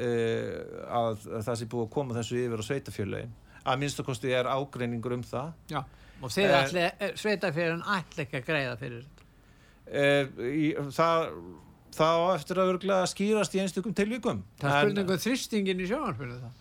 [1.01, 3.33] að, að það sé búið að koma þessu yfir á sveitafjörlegin
[3.67, 5.81] að minnstakosti er ágreiningur um það já.
[6.25, 6.85] Og þið Eh, ætli,
[7.21, 9.23] sveitafjörðin ætli ekki að greiða fyrir þetta.
[10.01, 10.25] uh,
[10.97, 11.17] það
[11.97, 15.87] það á eftir að örgulega skýrast í einstökum tilvíkum Það er En- spurningum þrýstingin í
[15.91, 16.53] sjónarfjörðu það.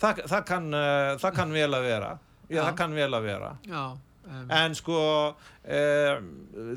[0.00, 2.10] Það, það, kann, uh, það kann vel að vera.
[2.46, 3.52] Já, það kann vel að vera.
[3.66, 3.84] Já,
[4.26, 4.98] um, en sko
[5.30, 6.28] um,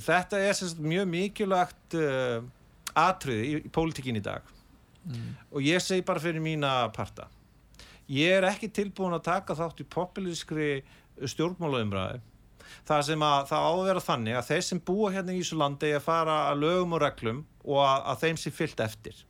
[0.06, 2.40] þetta er sem sagt, mjög mikilvægt uh,
[2.98, 4.56] atriði í, í pólitíkin í dag.
[5.10, 5.30] Mm.
[5.56, 7.30] og ég segi bara fyrir mína parta.
[8.12, 10.72] Ég er ekki tilbúin að taka þátt í populískri
[11.24, 12.20] stjórnmálaumræði
[12.88, 15.60] það sem að það á að vera þannig að þeir sem búa hérna í þessu
[15.60, 19.24] landi eigi að fara að lögum og reglum og að, að þeim sé fyllt eftir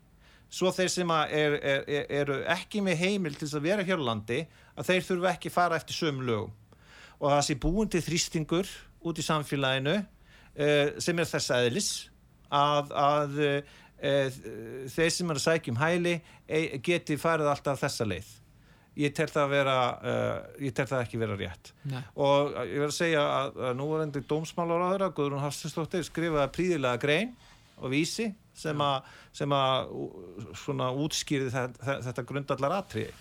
[0.50, 4.02] svo þeir sem er, er, er, eru ekki með heimil til þess að vera hér
[4.02, 4.40] á landi
[4.76, 6.56] að þeir þurfa ekki fara eftir sömu lögum.
[7.20, 8.72] Og það sé búin til þrýstingur
[9.06, 11.92] út í samfélaginu uh, sem er þess aðlis
[12.50, 13.78] að, að uh,
[14.90, 16.14] þeir sem er að sækja um hæli
[16.48, 18.30] e, geti farið alltaf þessa leið.
[19.00, 21.74] Ég tel það að vera uh, ég tel það ekki vera rétt.
[21.92, 22.02] Nei.
[22.16, 26.08] og ég verð að segja að, að nú er endur dómsmálar á þeirra, Guðrún Hafstinsdóttir
[26.08, 27.36] skrifaði príðilega grein
[27.80, 29.96] og vísi sem að, sem að
[30.66, 33.16] svona útskýrði þetta, þetta grundallar atriði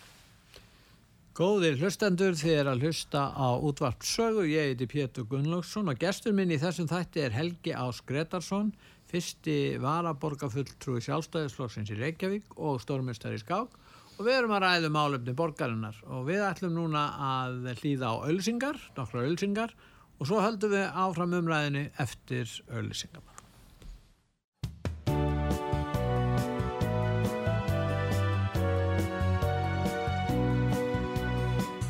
[1.38, 4.42] Góðir hlustendur, þið er að hlusta á útvart sögu.
[4.51, 8.73] Ég heiti Pétur Gunnlaugsson og gestur minn í þessum þætti er Helgi Ás Gretarsson,
[9.07, 13.79] fyrsti varaborgarfulltrúi sjálfstæðisflokksins í Reykjavík og stórmestari Skák
[14.18, 18.83] og við erum að ræða málefni borgarinnar og við ætlum núna að hlýða á ölsingar,
[18.99, 19.79] nokkra ölsingar
[20.18, 23.38] og svo höldum við áfram umræðinu eftir ölsingar.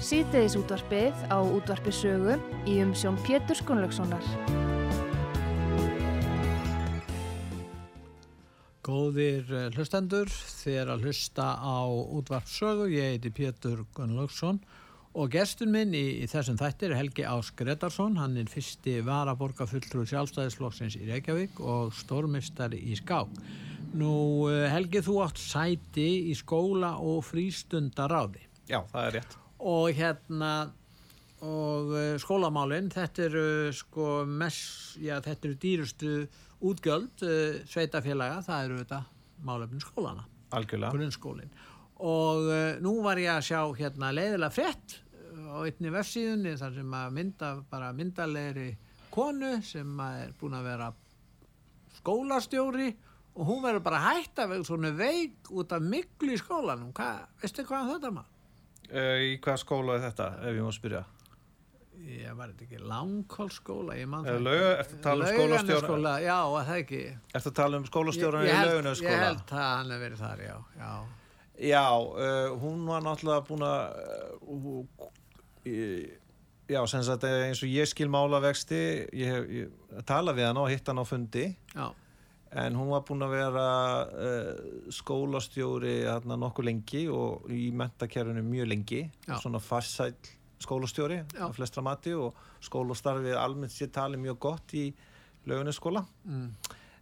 [0.08, 4.24] Síðdeðis útvarpið á útvarpi sögu í umsjón Pétur Gunnlaugssonar.
[8.88, 10.30] Góðir eh, hlustendur,
[10.64, 14.62] er að hlusta á útvart sögu, ég heiti Pétur Gunnlaugsson
[15.12, 20.06] og gestur minn í, í þessum þættir er Helgi Ás Gretarsson, hann er fyrsti varaborgarfulltrú
[20.08, 23.42] sjálfstæðisflokksins í Reykjavík og stórmistari í Skák.
[24.00, 24.14] Nú
[24.48, 30.52] eh, Helgi, þú átt sæti í skóla og frístundaráði Já, það er rétt og hérna
[31.44, 36.12] og uh, skólamálin þetta eru sko mest, já þetta eru dýrustu
[36.66, 39.02] útgjöld uh, sveitafélaga, það eru þetta
[39.46, 40.24] málefnin skólana,
[40.90, 41.52] grunnskólin
[42.02, 46.74] og uh, nú var ég að sjá hérna leiðilega frétt uh, á einni vefsíðunni þar
[46.80, 48.72] sem að mynda bara myndalegri
[49.14, 50.90] konu sem er búin að vera
[52.00, 52.90] skólastjóri
[53.38, 57.28] og hún verður bara hægt að vera svona veik út af miklu í skólanum, Hva,
[57.38, 58.34] veistu hvað þetta maður?
[58.92, 61.04] Uh, Í hvað skóla er þetta, ef ég má spyrja
[62.08, 66.12] Ég var þetta ekki langkólskóla, ég man Er það ertu að tala um skólastjóra Laugarnesskóla,
[66.24, 67.00] já, það ekki
[67.40, 69.24] að tala um skólastjóran í Ég- ég held- laugunum Ég skóla?
[69.24, 70.92] held að hann hefur verið þar, já, já.
[71.58, 73.82] Já, uh, hún var náttúrulega búin að
[75.66, 76.08] uh,
[76.68, 78.76] Já, sem sagt eh, eins og ég skil mála vexti
[79.16, 79.70] ég hef ég,
[80.04, 81.86] tala við hann og hitt hann á fundi já.
[82.52, 83.66] En hún var búin að vera
[84.08, 84.50] uh,
[84.94, 89.04] skólastjóri hérna nokkuð lengi og í mentakerfinu mjög lengi.
[89.28, 90.16] Svona farsæll
[90.58, 92.34] skólastjóri á flestra mati og
[92.64, 94.88] skólastarfið almennt sér talið mjög gott í
[95.48, 96.48] laugunaskóla Mm.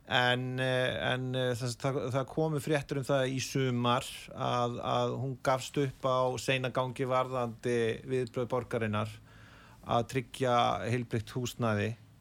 [0.07, 5.15] en, eh, en eh, það, það, það komu fréttur um það í sumar að, að
[5.23, 9.11] hún gafst upp á seinagangi varðandi viðbröð borgarinnar
[9.87, 10.59] að tryggja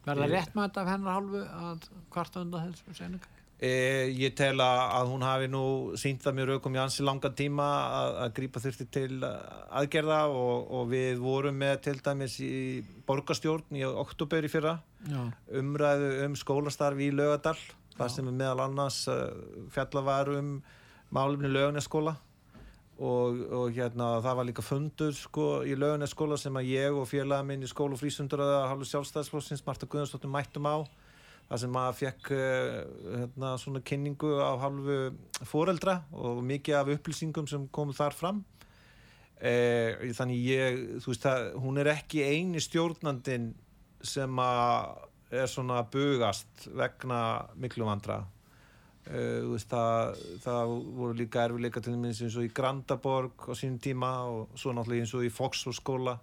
[0.06, 1.40] heilbrygt húsnæði Verða Ég- réttmætt af hennar hálfu
[1.70, 3.32] að kvarta undan þessu seininga?
[3.56, 3.68] E,
[4.12, 5.62] ég tel að, hún hafi nú
[5.96, 10.66] sínt það mjög raukum í ansi langan tíma að, að grípa þurfti til aðgerða og,
[10.76, 14.74] og við vorum með til dæmis í borgarstjórn í oktober í fyrra
[15.08, 15.22] Já.
[15.56, 17.56] umræðu um skólastarfi í Laugadal
[17.96, 19.32] þar sem er meðal annars uh,
[19.72, 20.58] fjalla var um
[21.16, 22.12] málumni Laugarnesskóla
[22.96, 27.44] og, og hérna það var líka fundur sko í Laugarnesskóla sem að ég og félaga
[27.44, 30.76] minn í skóla og frísundur að halvu sjálfstæðsflóksins Marta Guðarsdóttir mættum á
[31.46, 32.78] þar sem maður fekk uh,
[33.20, 35.00] hérna, svona kynningu á halvu
[35.46, 38.44] foreldra og mikið af upplýsingum sem komu þar fram.
[39.36, 43.50] Eh, þannig ég, þú veist það, hún er ekki eini stjórnandin
[44.00, 45.04] sem að
[45.36, 47.20] er svona bugast vegna
[47.60, 48.22] miklu vandra
[49.10, 53.78] uh, veist, það, það voru líka erfileika til dæmis eins og í Grandaborg á sínum
[53.82, 56.16] tíma og svo náttúrulega eins og í Foxford skóla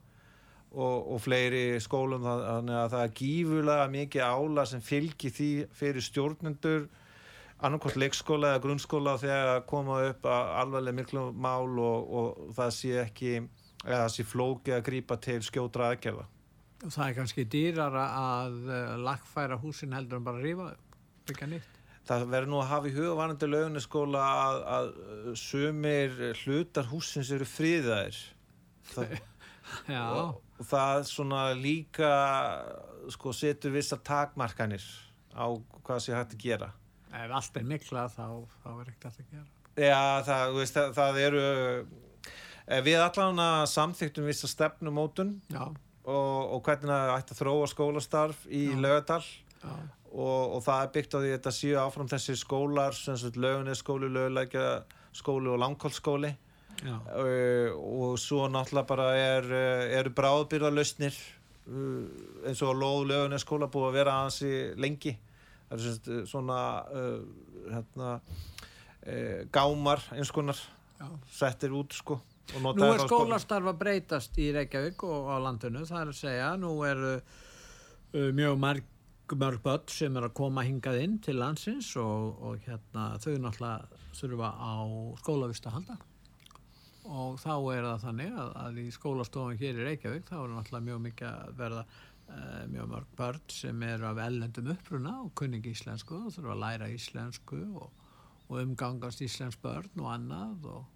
[0.73, 6.05] og, og fleiri skólum þannig að það er gífurlega mikið ála sem fylgir því fyrir
[6.05, 6.85] stjórnendur
[7.63, 12.77] annarkvæmt leikskóla eða grunnskóla þegar að koma upp að alveglega miklu mál og, og það
[12.79, 16.27] sé ekki eða það sé flókið að grípa til skjótra aðgerða
[16.83, 20.97] Og það er kannski dýrara að uh, lagfæra húsin heldur en bara rífa þau,
[21.29, 21.72] byggja nýtt.
[22.07, 24.89] Það verður nú að hafa í huga varandi laugunaskóla að, að
[25.39, 28.19] sumir hlutar húsins eru friðaðir.
[28.91, 29.15] Það,
[30.19, 32.13] og, og það svona líka
[33.13, 34.83] sko setur vissa takmarkanir
[35.33, 35.47] á
[35.83, 36.69] hvað sé hægt að gera.
[37.13, 38.27] Ef allt er mikla þá,
[38.63, 39.49] þá er ekkert hægt að gera.
[39.73, 41.43] Já, það, veist, það, það eru
[42.67, 48.45] eh, við allan að samþyktum vissa stefnumótun og, og hvernig það ætti að þróa skólastarf
[48.49, 48.67] í
[49.63, 49.73] Já.
[50.13, 53.37] Og, og það er byggt á því að þetta séu áfram þessi skólar, sem sagt
[53.41, 54.65] laugunisskóli, laugulækja
[55.17, 56.29] skóli og langkólskóli
[56.83, 63.71] já, uh, og svo náttúrulega bara er, uh, eru bráðbyrðarlausnir uh, eins og lóð laugunisskóla
[63.73, 64.53] búið að vera aðeins í
[64.85, 65.15] lengi.
[65.71, 66.59] Það er sagt, svona
[66.93, 67.17] uh,
[67.71, 68.13] hérna,
[69.51, 71.09] gámar eins konar já.
[71.33, 72.21] settir út sko
[72.51, 76.73] Nú er skólastarf að breytast í Reykjavík og á landinu, það er að segja, nú
[76.85, 78.89] eru uh, mjög marg,
[79.39, 84.01] mörg börn sem er að koma hingað inn til landsins og, og hérna þau náttúrulega
[84.17, 84.73] þurfa á
[85.21, 85.97] skólavist að halda.
[87.03, 90.87] Og þá er það þannig að, að í skólastofun hér í Reykjavík þá er náttúrulega
[90.87, 95.75] mjög mikið að verða uh, mjög mörg börn sem eru af ellendum uppruna og kunningi
[95.75, 98.09] íslensku og þurfa að læra íslensku og,
[98.47, 100.92] og umgangast íslensk börn og annað og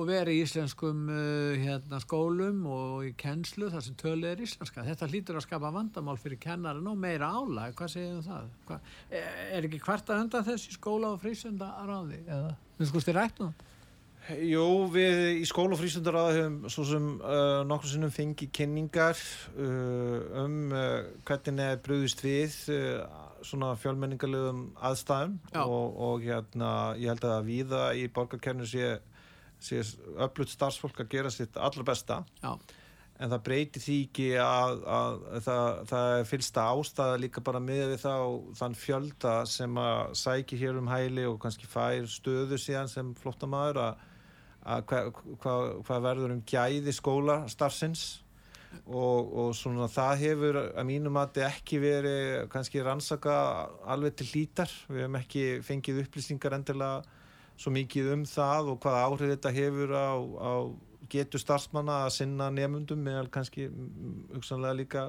[0.00, 4.84] og vera í íslenskum uh, hérna, skólum og í kennslu þar sem tölu er íslenska.
[4.86, 7.76] Þetta hlýtur að skapa vandamál fyrir kennarin og meira álag.
[7.78, 8.52] Hvað segir um það?
[8.68, 12.22] Hva, er, er ekki hvert að undan þessi skóla og frísunda ráði?
[12.26, 13.50] Eða, við sko styrir rætt nú?
[14.30, 19.18] Jú, við í skóla og frístundaráði hefum svo sem uh, nokkur sinnum fengið kynningar
[19.56, 22.58] uh, um uh, hvernig er brugðist við
[23.46, 28.98] svona fjölmenningarlegum aðstæðum og, og hérna ég held að víða í borgarkernu sé,
[29.64, 29.82] sé
[30.20, 32.22] öflut starfsfólk að gera sitt allra besta.
[32.42, 32.54] Já,
[33.20, 37.82] en það breytir því ekki að, að, það, það er fylsta ástæða líka bara með
[37.92, 38.14] við þá
[38.60, 43.82] þann fjölda sem að sækir hér um hæli og kannski fær stöðu síðan sem flóttamaður
[43.84, 44.08] að,
[44.72, 45.12] að hvað
[45.44, 48.06] hva, hva verður um gæði skóla starfsins
[48.86, 53.36] og, og svona það hefur að mínum að þetta ekki verið kannski rannsaka
[53.90, 54.72] alveg til hlítar.
[54.88, 57.18] Við hefum ekki fengið upplýsingar endilega
[57.60, 60.52] svo mikið um það og hvaða áhrif þetta hefur á, á
[61.10, 63.68] getur starfsmanna að sinna nefndum meðal kannski
[64.34, 65.06] hugsanlega líka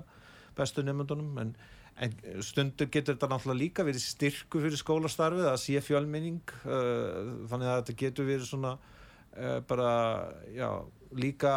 [0.58, 1.54] bestu nefndunum en,
[2.02, 7.70] en stundur getur þetta náttúrulega líka verið styrku fyrir skólastarfið að sé fjölminning uh, þannig
[7.70, 9.92] að þetta getur verið svona uh, bara
[10.56, 10.70] já,
[11.16, 11.54] líka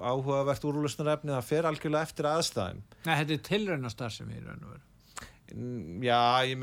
[0.00, 4.76] áhugavert úrlösnarefni það fer algjörlega eftir aðstæðum Nei, þetta er tilraunastar sem ég raun og
[4.76, 4.87] veru.
[5.54, 6.58] Mm, já, ég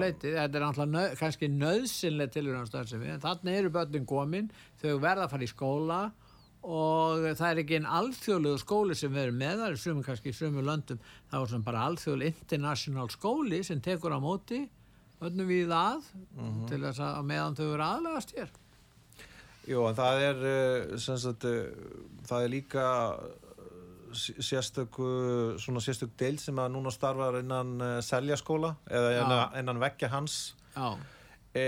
[0.00, 4.48] leiti, þetta er náttúrulega nöð, kannski nöðsynlega tilraunastar sem við, en þannig eru börnin komin,
[4.80, 6.00] þau verða að fara í skóla
[6.60, 10.36] og það er ekki einn alþjóðlegu skóli sem verður með það er sumum kannski í
[10.36, 10.98] sumum löndum
[11.30, 14.60] þá er sem bara alþjóðlega international skóli sem tekur á móti
[15.24, 16.04] önnum við að
[16.68, 18.52] til þess að meðan þau eru aðlegast hér
[19.68, 21.96] Jú, en það er uh, sem sagt, uh,
[22.28, 22.84] það er líka
[24.16, 25.06] sérstöku
[25.62, 30.38] svona sérstök deil sem að núna starfar innan uh, seljaskóla eða innan, innan vekkja hans.
[31.50, 31.66] E,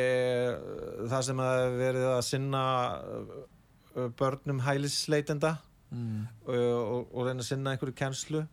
[1.11, 2.65] það sem að verið að sinna
[3.03, 5.57] uh, börnum hælisleitenda
[5.93, 6.25] Mm.
[6.47, 8.47] og, og, og reyna að sinna einhverju kennslu.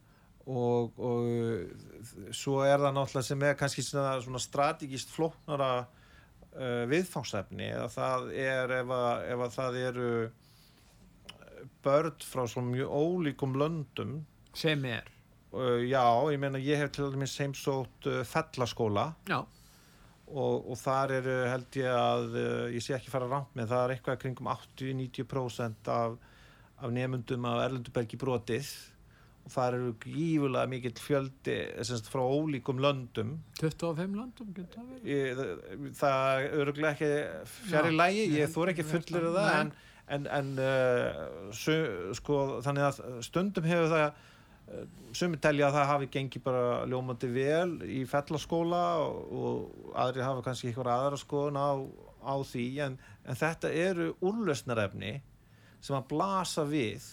[0.50, 6.84] Og, og uh, svo er það náttúrulega sem er kannski svona, svona strategist flóknara uh,
[6.90, 10.10] viðfangsefni að það er ef að, ef að það eru
[11.86, 14.20] börn frá svona mjög ólíkum löndum.
[14.54, 15.08] Sem er.
[15.50, 19.08] Uh, já, ég meina ég hef til dæmis heimsótt uh, fellaskóla.
[20.30, 23.82] Og, og þar eru held ég að uh, ég sé ekki fara rámt með það
[23.86, 26.20] er eitthvað kringum 80-90% af,
[26.78, 28.70] af nefndum af Erlendubergi brotið.
[29.48, 33.40] Og þar eru gífulega mikill fjöldi semst, frá ólíkum löndum.
[33.64, 35.94] 25 landum getur það verið?
[35.98, 39.62] Það er öruglega ekki fjari lægi, ég ég þór ekki fullir það Nei.
[39.64, 39.74] en,
[40.16, 41.76] en, en uh, su,
[42.18, 44.84] sko, þannig að stundum hefur það uh,
[45.16, 50.46] sumi telja að það hafi gengið bara ljómandi vel í fellaskóla og, og aðri hafa
[50.46, 51.72] kannski eitthvað aðra skoðun á,
[52.26, 52.68] á því.
[52.86, 55.16] En, en þetta eru úrlausnarefni
[55.80, 57.08] sem að blasa við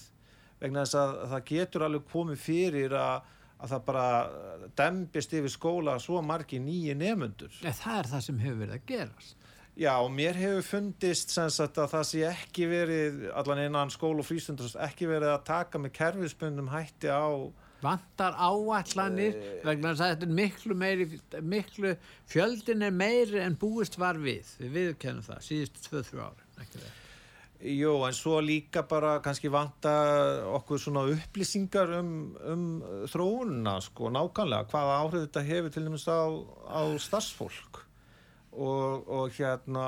[0.61, 4.07] vegna þess að það getur alveg komið fyrir að, að það bara
[4.79, 8.89] dembist yfir skóla svo margi nýju nefnundur Nei, það er það sem hefur verið að
[8.91, 9.46] gerast
[9.77, 14.29] Já, og mér hefur fundist sagt að það sé ekki verið allan innan skóla og
[14.29, 17.29] frístundast ekki verið að taka með kerfisbundum hætti á
[17.85, 21.07] vantar áallanir vegna þess að þetta er miklu meiri
[21.45, 21.93] miklu,
[22.31, 26.95] fjöldin er meiri en búist var við, við viðkennum það síðust 2-3 ári ekki það
[27.57, 29.93] Jú, en svo líka bara kannski vanta
[30.59, 32.11] okkur svona upplýsingar um,
[32.53, 32.67] um
[33.09, 36.21] þróunina sko, nákvæmlega, hvaða áhrif þetta hefur til dæmis á,
[36.69, 37.86] á starfsfólk
[38.57, 39.87] og, og hérna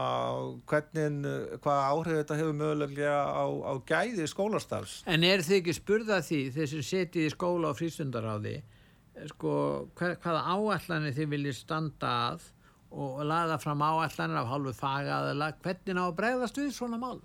[0.69, 1.31] hvernig,
[1.65, 5.01] hvaða áhrif þetta hefur mögulega á, á gæði skólastarfs?
[5.09, 8.59] En er þið ekki spurða því þeir sem setið í skóla og frístundaráði
[9.33, 9.53] sko,
[9.99, 12.47] hver, hvaða áallanir þið viljið standa að
[12.89, 17.19] og laða fram áallanir af hálfu fagaðala hvernig á að bregðast við svona mál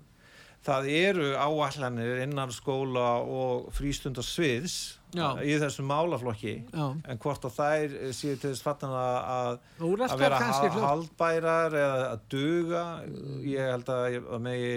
[0.64, 4.76] Það eru áallanir innan skóla og frístundarsviðs
[5.14, 6.86] í þessum málaflokki Já.
[6.96, 10.40] en hvort að þær séu til þess fattan að, að vera
[10.86, 12.84] haldbærar eða að duga.
[13.44, 14.76] Ég held að, að megi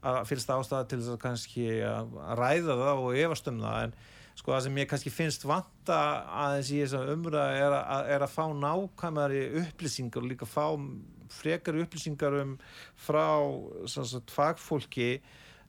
[0.00, 3.94] að fyrsta ástæða til þess að kannski að ræða það og efast um það en
[4.40, 6.00] sko það sem ég kannski finnst vanta
[6.42, 10.64] aðeins í þess að umræða er að, er að fá nákvæmari upplýsingar og líka fá
[11.34, 12.56] frekari upplýsingar um
[12.98, 13.28] frá
[13.90, 15.20] sagt, fagfólki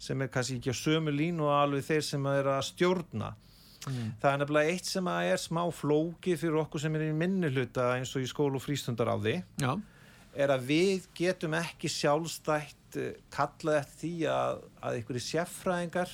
[0.02, 3.36] sem er kannski ekki á sömu línu og alveg þeir sem er að stjórna.
[3.82, 7.96] Það er nefnilega eitt sem er smá flóki fyrir okkur sem er í minni hluta
[7.96, 9.40] eins og í skólu og frístundaráði.
[9.62, 9.74] Já,
[10.38, 16.14] er að við getum ekki sjálfstætt eh, kallað eftir því að, að einhverju sérfræðingar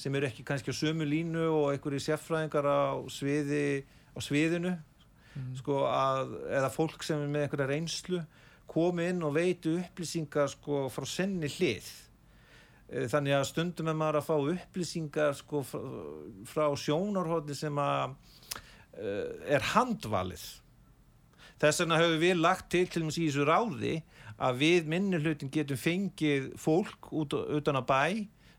[0.00, 4.74] sem eru ekki kannski á sömu línu og einhverju sérfræðingar á sviði á sviðinu
[5.58, 8.22] sko, að, eða fólk sem er með einhverja reynslu
[8.70, 11.88] komi inn og veitu upplýsingar sko, frá senni hlið.
[12.90, 15.62] Eh, þannig að stundum er maður að fá upplýsingar sko,
[16.50, 18.16] frá, sjónarhóðni sem að
[18.98, 20.46] uh, er handvalið.
[21.60, 23.94] Þess vegna höfum við lagt til til dæmis í þessu ráði
[24.40, 28.04] að við minni hlutin getum fengið fólk út, utan að bæ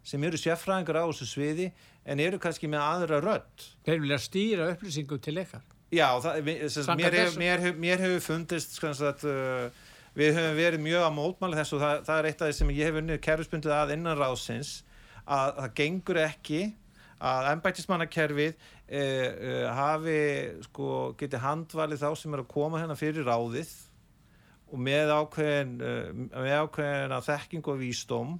[0.05, 1.71] sem eru sérfræðingar á þessu sviði
[2.05, 3.67] en eru kannski með aðra rödd.
[3.85, 5.65] Þeir vilja stýra upplýsingum til ykkar.
[5.91, 11.05] Já, það, mér, mér, hef, mér hefur fundist sem sagt, uh, við höfum verið mjög
[11.05, 13.75] að mótmála þessu og það, það er eitt af því sem ég hef unnið kerfisbundið
[13.75, 14.71] að innan ráðsins
[15.23, 16.61] að það gengur ekki
[17.21, 20.19] að embættismannakerfið uh, uh, hafi
[20.65, 23.73] sko, getið handvalið þá sem er að koma hérna fyrir ráðið
[24.71, 28.39] og með ákveðin uh, með ákveðin að þekking og vísdóm.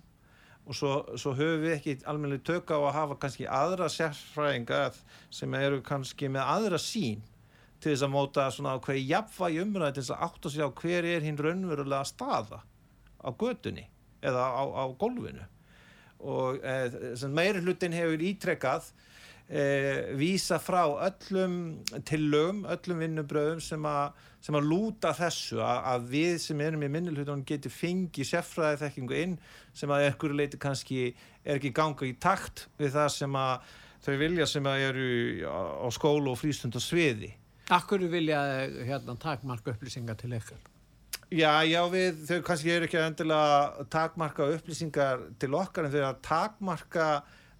[0.69, 4.82] Og svo, svo höfum við ekki almennileg tök á að hafa kannski aðra sérfræðinga
[5.34, 7.24] sem eru kannski með aðra sín
[7.82, 11.08] til þess að móta svona ákveði jafnvægi umræði til þess að átta sig á hver
[11.12, 12.62] er hinn raunverulega staða
[13.22, 13.88] á götunni
[14.22, 15.48] eða á, á gólfinu.
[16.22, 16.76] Og e,
[17.18, 18.92] sem meiri hlutin hefur ítrekkað
[19.50, 19.64] e,
[20.20, 24.12] vísa frá öllum tillögum, öllum vinnubröðum sem, a,
[24.46, 29.20] sem að lúta þessu að, að við sem erum í minnilhutunum getum fengið sérfræði þekkingu
[29.24, 29.38] inn
[29.74, 31.04] sem að ekkur leiti kannski
[31.42, 35.12] er ekki ganga í takt við það sem að þau vilja sem að eru
[35.50, 37.34] á, skólu og frístundasviði
[37.72, 38.41] Akkur vilja
[38.84, 40.59] hérna takmarka upplýsingar til ykkar?
[41.32, 45.99] Já, já, við, þau kannski eru ekki að endilega takmarka upplýsingar til okkar en þau
[46.01, 47.05] eru að takmarka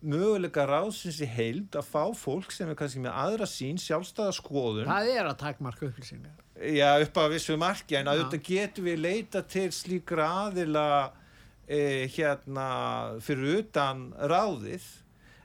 [0.02, 4.90] möguleika ráðsins í heild að fá fólk sem er kannski með aðra sín, sjálfstæða skoðun.
[4.90, 6.36] Það er að takmarka upplýsingar.
[6.76, 10.88] Já, upp að vissu marki en auðvitað getum við leita til slíkra aðila
[11.64, 12.68] e, hérna
[13.24, 14.90] fyrir utan ráðið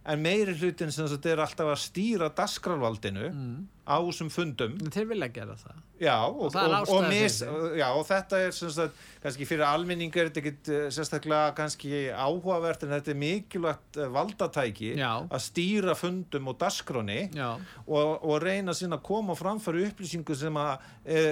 [0.07, 3.57] en meiri hlutin sem þetta er alltaf að stýra dasgralvaldinu mm.
[3.90, 5.82] á þessum fundum þeir vilja gera það.
[5.96, 7.38] Já, og, það er og, og, mis,
[7.80, 12.84] já, og þetta er sagt, kannski fyrir almenning er þetta ekkit eh, sérstaklega kannski áhugavert
[12.84, 15.12] en þetta er mikilvægt eh, valdatæki Já.
[15.24, 20.61] að stýra fundum og dasgráni og, og reyna sín að koma og framfæra upplýsingu sem
[20.61, 21.22] að e,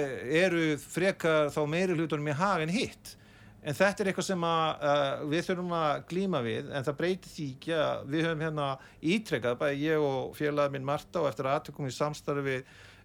[0.41, 3.13] eru frekar þá meiri hlutunum í hag en hitt
[3.65, 7.31] en þetta er eitthvað sem að uh, við þurfum að glíma við en það breytir
[7.33, 8.67] því ekki að við höfum hérna
[9.15, 12.59] ítrekkað, bæði ég og félagið minn Marta og eftir aðtökum í samstarfi við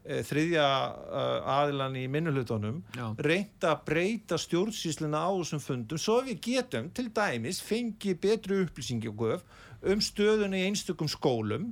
[0.05, 2.83] e, þriðja uh, aðilan í minnuhlutunum
[3.25, 9.13] reynda að breyta stjórnsýsluna á þessum fundum svo við getum til dæmis fengi betri upplýsingi
[9.13, 11.71] og göf um stöðuna í einstökum skólum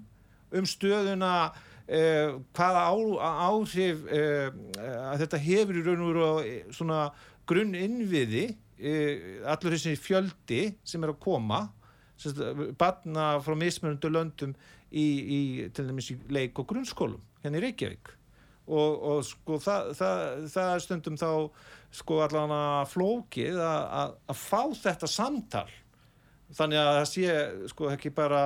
[0.48, 1.32] um stöðuna
[1.88, 2.94] uh, hvaða á,
[3.48, 4.48] áhrif uh,
[5.12, 7.02] að þetta hefur í raun og veru á eh, svona
[7.48, 11.64] grunn innviði uh, allur þessi fjöldi sem er að koma
[12.78, 14.54] barna frá mismunundu löndum
[14.90, 15.40] í, í
[15.74, 18.14] til dæmis í leik og grunnskólum hérna í Reykjavík.
[18.68, 20.22] Og, og sko það, það,
[20.52, 21.30] það er stundum þá
[21.98, 25.68] sko allan að flókið að, að, að fá þetta samtal.
[26.58, 27.38] Þannig að það sé
[27.72, 28.42] sko ekki bara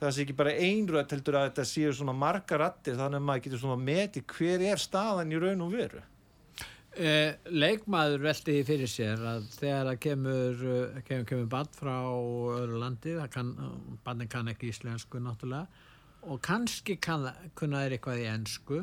[0.00, 3.44] það sé ekki bara einröð heldur að þetta séu svona margar rattir þannig að maður
[3.46, 6.02] getur svona meti hver er staðan í raun og veru
[6.94, 12.78] leikmaður velti því fyrir sér að þegar það kemur, eh, kemur, kemur bann frá öðru
[12.78, 13.50] landi, kann,
[14.04, 15.66] bannin kann ekki íslensku náttúrulega
[16.24, 18.82] og kannski kann, kunna þeir eitthvað í ensku,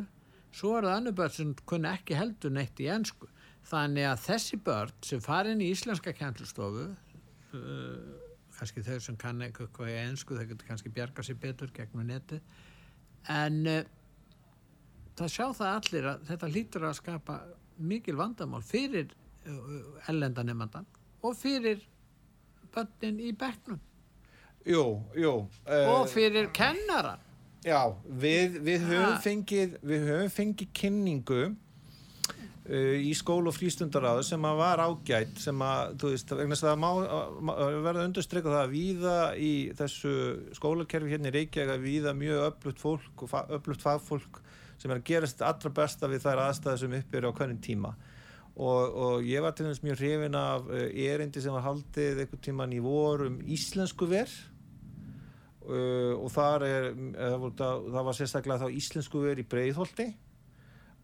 [0.54, 3.30] svo er það annu börn sem kunna ekki heldur neitt í ensku.
[3.72, 8.20] Þannig að þessi börn sem farin í íslenska kjenslustofu, uh,
[8.58, 12.42] kannski þau sem kann eitthvað í ensku, þau getur kannski bjarga sér betur gegnum netið,
[13.30, 13.82] en uh,
[15.18, 17.40] það sjá það allir að þetta lítur að skapa
[17.82, 19.14] mikil vandamál fyrir
[20.10, 20.86] ellendanemandan
[21.22, 21.82] og fyrir
[22.72, 23.80] bönnin í bekknum.
[24.68, 24.86] Jú,
[25.18, 25.34] jú
[25.66, 27.22] uh, og fyrir kennaran
[27.66, 34.46] Já, við, við höfum fengið við höfum fengið kynningu uh, í skól og frístundaráðu sem
[34.46, 38.76] að var ágætt sem að, þú veist, vegna þess að það verða undirstreika það að
[38.76, 39.52] víða í
[39.82, 40.16] þessu
[40.58, 44.42] skólakerfi hérna í Reykjavík að víða mjög öflugt fólk og fa öflugt fagfólk
[44.82, 47.62] sem er að gera þetta allra besta við þær aðstæði sem upp eru á hvernig
[47.62, 47.92] tíma.
[48.52, 52.42] Og, og ég var til dæmis mjög hrifin af uh, erindi sem var haldið einhvern
[52.44, 54.34] tíman í vorum íslensku verð
[55.70, 60.10] uh, og þar er það, voru, það, var sérstaklega þá íslensku verið í Breiðholti.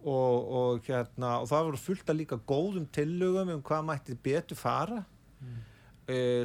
[0.07, 4.59] Og, og, hérna, og það voru fullt af líka góðum tillögum um hvað mætti betur
[4.59, 5.01] fara.
[5.37, 5.57] Mm.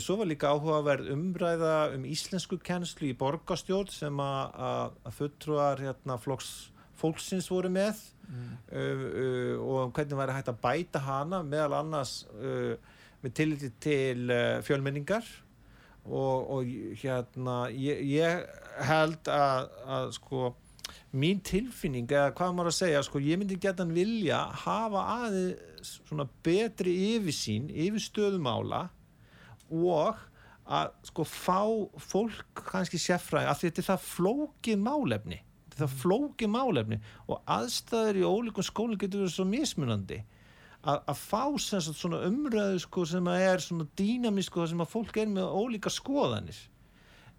[0.03, 5.81] svo var líka áhugaverð umræða um íslensku kennslu í borgastjórn sem að- að að fulltrúar
[5.81, 6.72] hérna, flokks
[7.03, 8.01] fólksins voru með
[8.31, 12.75] uh, uh, og hvernig væri hægt að bæta hana meðal annars uh,
[13.23, 15.27] með tilliti til uh, fjölmenningar.
[16.03, 18.41] Og, og hérna ég, ég
[18.83, 20.49] held að, að sko
[21.15, 26.27] mín tilfinning eða hvað maður að segja sko ég myndi geta vilja hafa aðeins svona
[26.45, 28.87] betri yfirsýn yfir stöðumála
[29.71, 30.19] og
[30.73, 31.61] að sko fá
[32.01, 35.41] fólk kannski sérfræði að þetta er það flókið málefni
[35.79, 40.21] það flókið málefni og aðstæður í ólíkum skólinn getur verið svo mismunandi.
[40.83, 44.93] Að, að fá sagt svona umræðu sko sem að er svona dýnamísk og sem að
[44.93, 46.59] fólk er með ólíka skoðanir.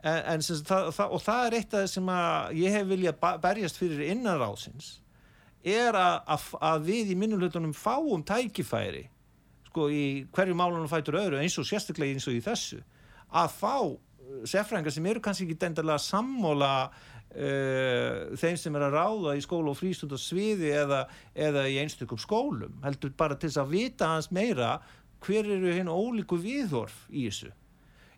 [0.03, 2.88] En, en sagt, það, það, og það er eitt af það sem að ég hef
[2.89, 4.93] viljað berjast fyrir innanrásins
[5.63, 9.05] er að, að, að við í minnumhlutunum fáum tækifæri
[9.69, 12.81] sko í hverju málunum fætur öðru eins og sérstaklega eins og í þessu
[13.34, 13.97] að fá uh,
[14.49, 16.73] sérfræðingar sem eru kannski ekki dendalega sammóla
[17.34, 21.03] uh, þeim sem er að ráða í skóla og frístund og sviði eða,
[21.34, 24.77] eða í einstökum skólum heldur bara til þess að vita hans meira
[25.23, 27.53] hver eru hinn ólíku viðhorf í þessu.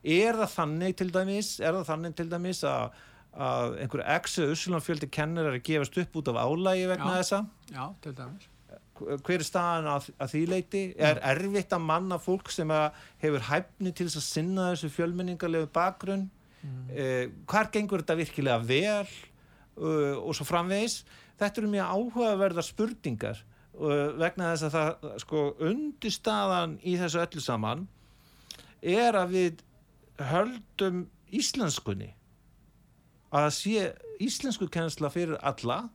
[0.06, 2.98] Er það þannig til dæmis er það þannig til dæmis að,
[3.34, 7.22] að einhver exu uslanfjöldi kennar er að gefast upp út af álægi vegna Já.
[7.22, 7.40] þessa?
[7.72, 8.52] Já, til dæmis.
[8.96, 13.44] Hver er staðan að, að því leiti er erfitt að manna fólk sem að hefur
[13.50, 16.30] hæfni til þess að sinna þessu fjölmenningarlegu bakgrunn
[16.66, 17.34] mm.
[17.50, 19.08] hvar gengur þetta virkilega vel
[19.78, 21.04] uh, og svo framvegis
[21.40, 23.42] þetta eru mjög áhugaverðar spurningar
[23.78, 27.86] uh, vegna þess að það sko undirstaðan í þessu öllu saman
[28.86, 29.66] er að við
[30.32, 31.06] höldum
[31.36, 32.14] íslenskunni
[33.36, 33.90] að sé
[34.24, 35.86] íslensku kennsla fyrir alla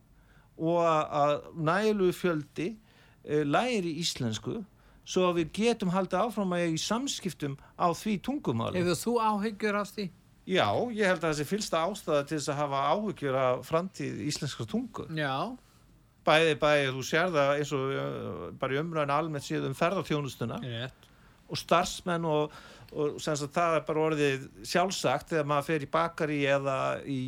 [0.61, 2.75] og að, nælu fjöldi
[3.23, 4.59] læri íslensku
[5.07, 8.81] svo að við getum haldið áfram að í samskiptum á því tungumáli.
[8.81, 10.07] Hefur þú áhyggjur af því?
[10.49, 14.69] Já, ég held að þessi fylsta ástæða til þess að hafa áhyggjur af framtíð íslenskar
[14.69, 15.05] tungu.
[15.13, 15.53] Já,
[16.21, 20.59] Bæði, bæði, þú sér það eins og uh, bara í umræðinu almennt séð um ferðarþjónustuna
[20.61, 21.07] rétt.
[21.49, 22.53] Og starfsmenn og,
[22.93, 26.77] og sem sagt það er bara orðið sjálfsagt þegar maður fer í bakari eða
[27.09, 27.21] í,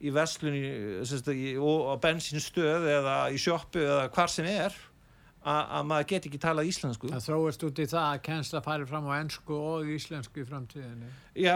[0.00, 4.80] í í, og bensinstöð eða í sjoppu eða hvar sem er
[5.48, 8.88] að, að maður get ekki talað íslensku Það þróist út í það að kennsla færi
[8.90, 11.08] fram á ennsku og íslensku í framtíðinni.
[11.38, 11.54] Já,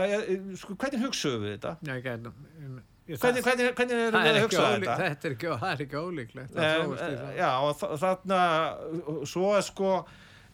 [0.62, 1.74] sko, hvernig hugsaðu við þetta?
[1.90, 2.32] Já, gæti,
[2.62, 5.06] ég, Hvernig, hvernig, hvernig erum það við er að ekki hugsa ólíklegt, þetta?
[5.12, 6.52] þetta er ekki, það er ekki ólíklegt.
[6.54, 6.92] Um,
[7.36, 8.42] já, og þa- þarna
[9.32, 9.90] svo er sko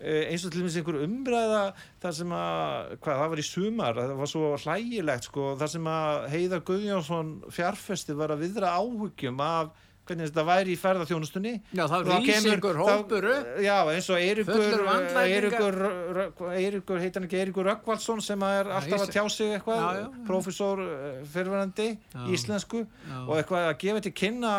[0.00, 1.60] eh, eins og til dæmis einhver umræða
[2.02, 5.90] þar sem að, hvað, það var í sumar það var svo hlægilegt sko þar sem
[5.92, 9.72] að Heiðar Guðjónsson fjárfesti var að viðra áhyggjum af
[10.08, 13.46] hvernig þetta væri í ferðarþjónustunni Já, þá kemur- ykkur þá- hópur upp.
[13.64, 14.62] Já, eins og Eiríkur
[17.00, 20.04] heitir hann ekki Eiríkur Röggvaldsson sem er alltaf að tjá sig eitthvað já.
[20.28, 20.76] prófessor
[21.32, 21.88] fyrirverandi
[22.34, 22.80] íslensku
[23.26, 24.52] og eitthvað að gefa til kynna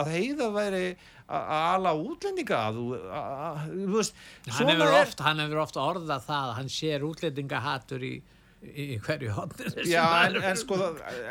[0.00, 0.84] að, heiða væri
[1.24, 3.60] að ala útlendinga að þú að- að-
[3.94, 4.12] veist
[4.50, 8.14] Hann hefur, er oft, hann hefur oft orðað það að hann sér útlendingahatur í,
[8.64, 10.78] í hverju hodnir Já, en, en, sko,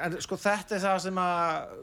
[0.06, 1.78] en sko þetta er það sem að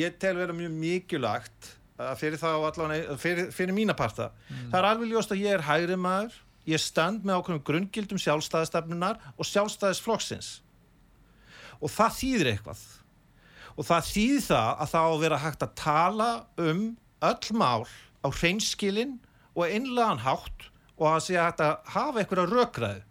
[0.00, 4.32] ég tel vera mjög mikilvægt að fyrir þá allavega fyrir, fyrir mína parta.
[4.50, 9.20] Það er alveg ljóst að ég er hægri maður ég stand með ákveðum grunngildum sjálfstæðistefnunar
[9.36, 10.50] og sjálfstæðisflokksins.
[11.78, 12.84] Og það þýðir eitthvað.
[13.74, 16.28] Og það þýðir það að það á að vera hægt að tala
[16.64, 16.84] um
[17.30, 17.84] öll mál
[18.24, 19.18] á hreinskilin
[19.54, 23.02] og einlegan hátt og að sé hægt að hafa einhverja rökræðu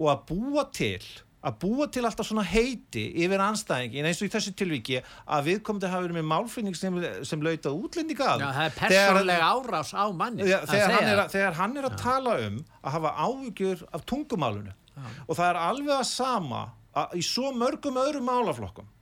[0.00, 1.02] og að búa til
[1.40, 5.88] að búa til alltaf svona heiti yfir anstæðingin eins og í þessu tilvíki að viðkomandi
[5.88, 10.04] hafi verið með málfinning sem, sem lauta útlendinga að Já, það er persónlega árás á
[10.12, 13.84] manni Já, að þegar, hann að, þegar hann er að tala um að hafa áhyggjur
[13.88, 18.96] af tungumálunu og það er alveg að sama að, í svo mörgum öðrum málaflokkum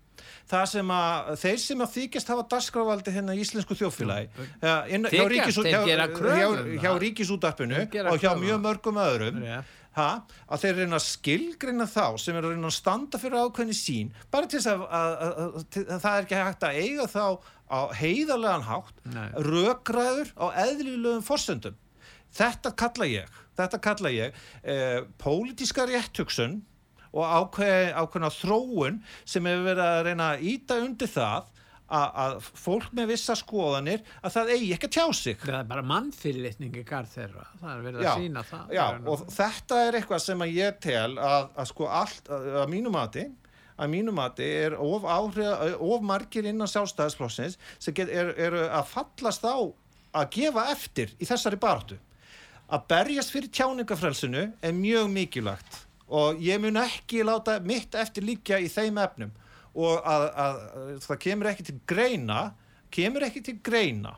[0.49, 3.89] það sem að þeir sem að þykjast hafa dasgrávaldi hérna í íslensku hjá,
[5.11, 9.43] Þykjast, ríkis, þeir gera kröfu hjá, um hjá ríkisútarpinu og hjá um mjög mörgum öðrum.
[9.99, 10.09] Ha,
[10.49, 14.15] að þeir reyna að skilgreina þá sem er að reyna að standa fyrir ákveðni sín
[14.33, 17.25] bara til þess að, að, að, að, það er ekki hægt að eiga þá
[17.69, 19.29] á heiðarlegan hátt Nei.
[19.45, 21.77] rökræður á eðlilegum forsöndum
[22.39, 26.61] þetta kalla ég þetta kalla ég eh, pólitíska rétthugsun
[27.09, 31.49] og ákveð, ákveðna þróun sem hefur verið að reyna að íta undir það
[31.89, 35.85] að, fólk með vissa skoðanir að það eigi ekki að tjá sig Það er bara
[35.89, 37.45] mannfyrirlitning í garð þeirra.
[37.61, 38.73] Það er verið að sína það.
[38.77, 42.49] Já, er og þetta er eitthvað sem að ég tel að, að sko allt, að,
[42.63, 43.27] að mínu mati
[43.79, 48.89] að mínu mati er of, áhrif, of margir innan sjálfstæðisflóksins sem get, er, eru að
[48.91, 49.57] fallast á
[50.19, 51.99] að gefa eftir í þessari baráttu
[52.69, 58.59] að berjast fyrir tjáningafrelsinu er mjög mikilvægt og ég mun ekki láta mitt eftir líkja
[58.61, 59.33] í þeim efnum
[59.75, 62.41] og að, að, að það kemur ekki til greina
[62.95, 64.15] kemur ekki til greina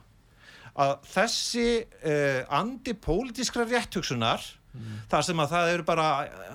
[0.80, 4.44] að þessi uh, andi pólitískra rétthugsunar
[5.10, 6.04] þar sem að það eru bara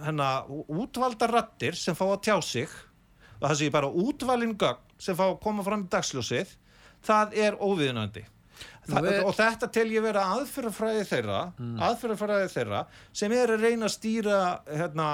[0.06, 0.28] hérna,
[0.72, 2.70] útvalda rattir sem fá að tjá sig
[3.42, 6.54] og það sé bara útvalin gögn sem fá að koma fram í dagsljósið
[7.06, 8.24] það er óviðunandi.
[8.88, 11.42] Þa, við- og þetta tel ég vera aðferðafræði þeirra
[11.90, 12.80] aðferðafræði þeirra
[13.12, 14.40] sem er að reyna að stýra
[14.72, 15.08] hérna,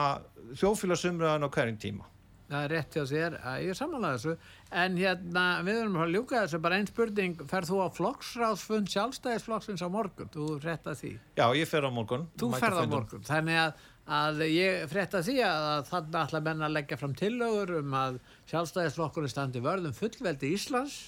[0.62, 2.06] þjóðfélagsumræðan á hverjum tíma
[2.52, 4.49] Það er rétt hjá sér, að ég er samanlega þessu.
[4.82, 6.60] En hérna, við erum að ljúka þessu.
[6.66, 11.14] Bara einn spurning, ferð þú á flokksráðsfund sjálfstæðisflokksins á morgun, þú frétta því.
[11.39, 12.28] Já, ég fer á morgun.
[12.41, 13.88] Þú ferð á morgun, þannig að,
[14.20, 18.22] að ég frétta því að, að þannig ætla menn að leggja fram tillögur um að
[18.52, 20.99] sjálfstæðisflokkurinn standi vörðum fullveldi Íslands.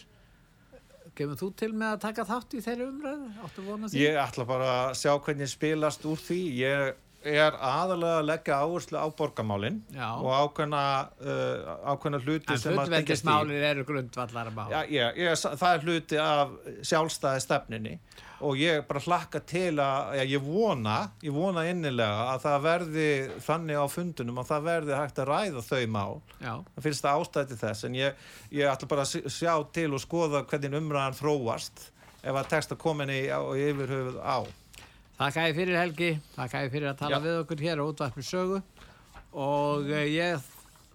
[1.13, 5.11] Kemur þú til með að taka þátt í þeirri umræðu, Ég ætla bara að sjá
[5.19, 6.39] hvernig spilast úr því.
[6.63, 10.09] Ég er aðalega að leggja áherslu á borgamálin Já.
[10.17, 10.83] og ákveðna,
[11.23, 13.29] uh, ákveðna hluti en sem að tengjast því.
[13.29, 16.53] fullveldismálir eru grundvallar mál Já, ég, ég, það er hluti af
[16.89, 17.95] sjálfstæði stefninni
[18.43, 23.07] og ég bara hlakka til að, já, ég vona, ég vona innilega að það verði
[23.45, 26.17] þannig á fundunum að það verði hægt að ræða þau mál.
[26.43, 26.53] Já.
[26.75, 30.43] Það finnst það ástæði þess en ég, ég ætla bara að sjá til og skoða
[30.49, 31.85] hvernig umræðan þróast
[32.23, 34.37] ef að texta komin í, á, í yfirhöfuð á.
[35.19, 37.23] Þakka ég fyrir Helgi, þakka ég fyrir að tala Já.
[37.23, 38.59] við okkur hér á útvarpið sögu
[39.33, 40.47] og eh, ég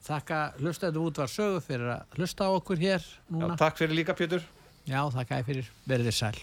[0.08, 3.56] þakka hlustendu útvarp sögu fyrir að hlusta á okkur hér Já, núna.
[3.60, 4.42] takk fyrir líka Pétur.
[4.88, 5.70] Já, þakka ég fyrir.
[5.86, 6.36] Verðið sæl.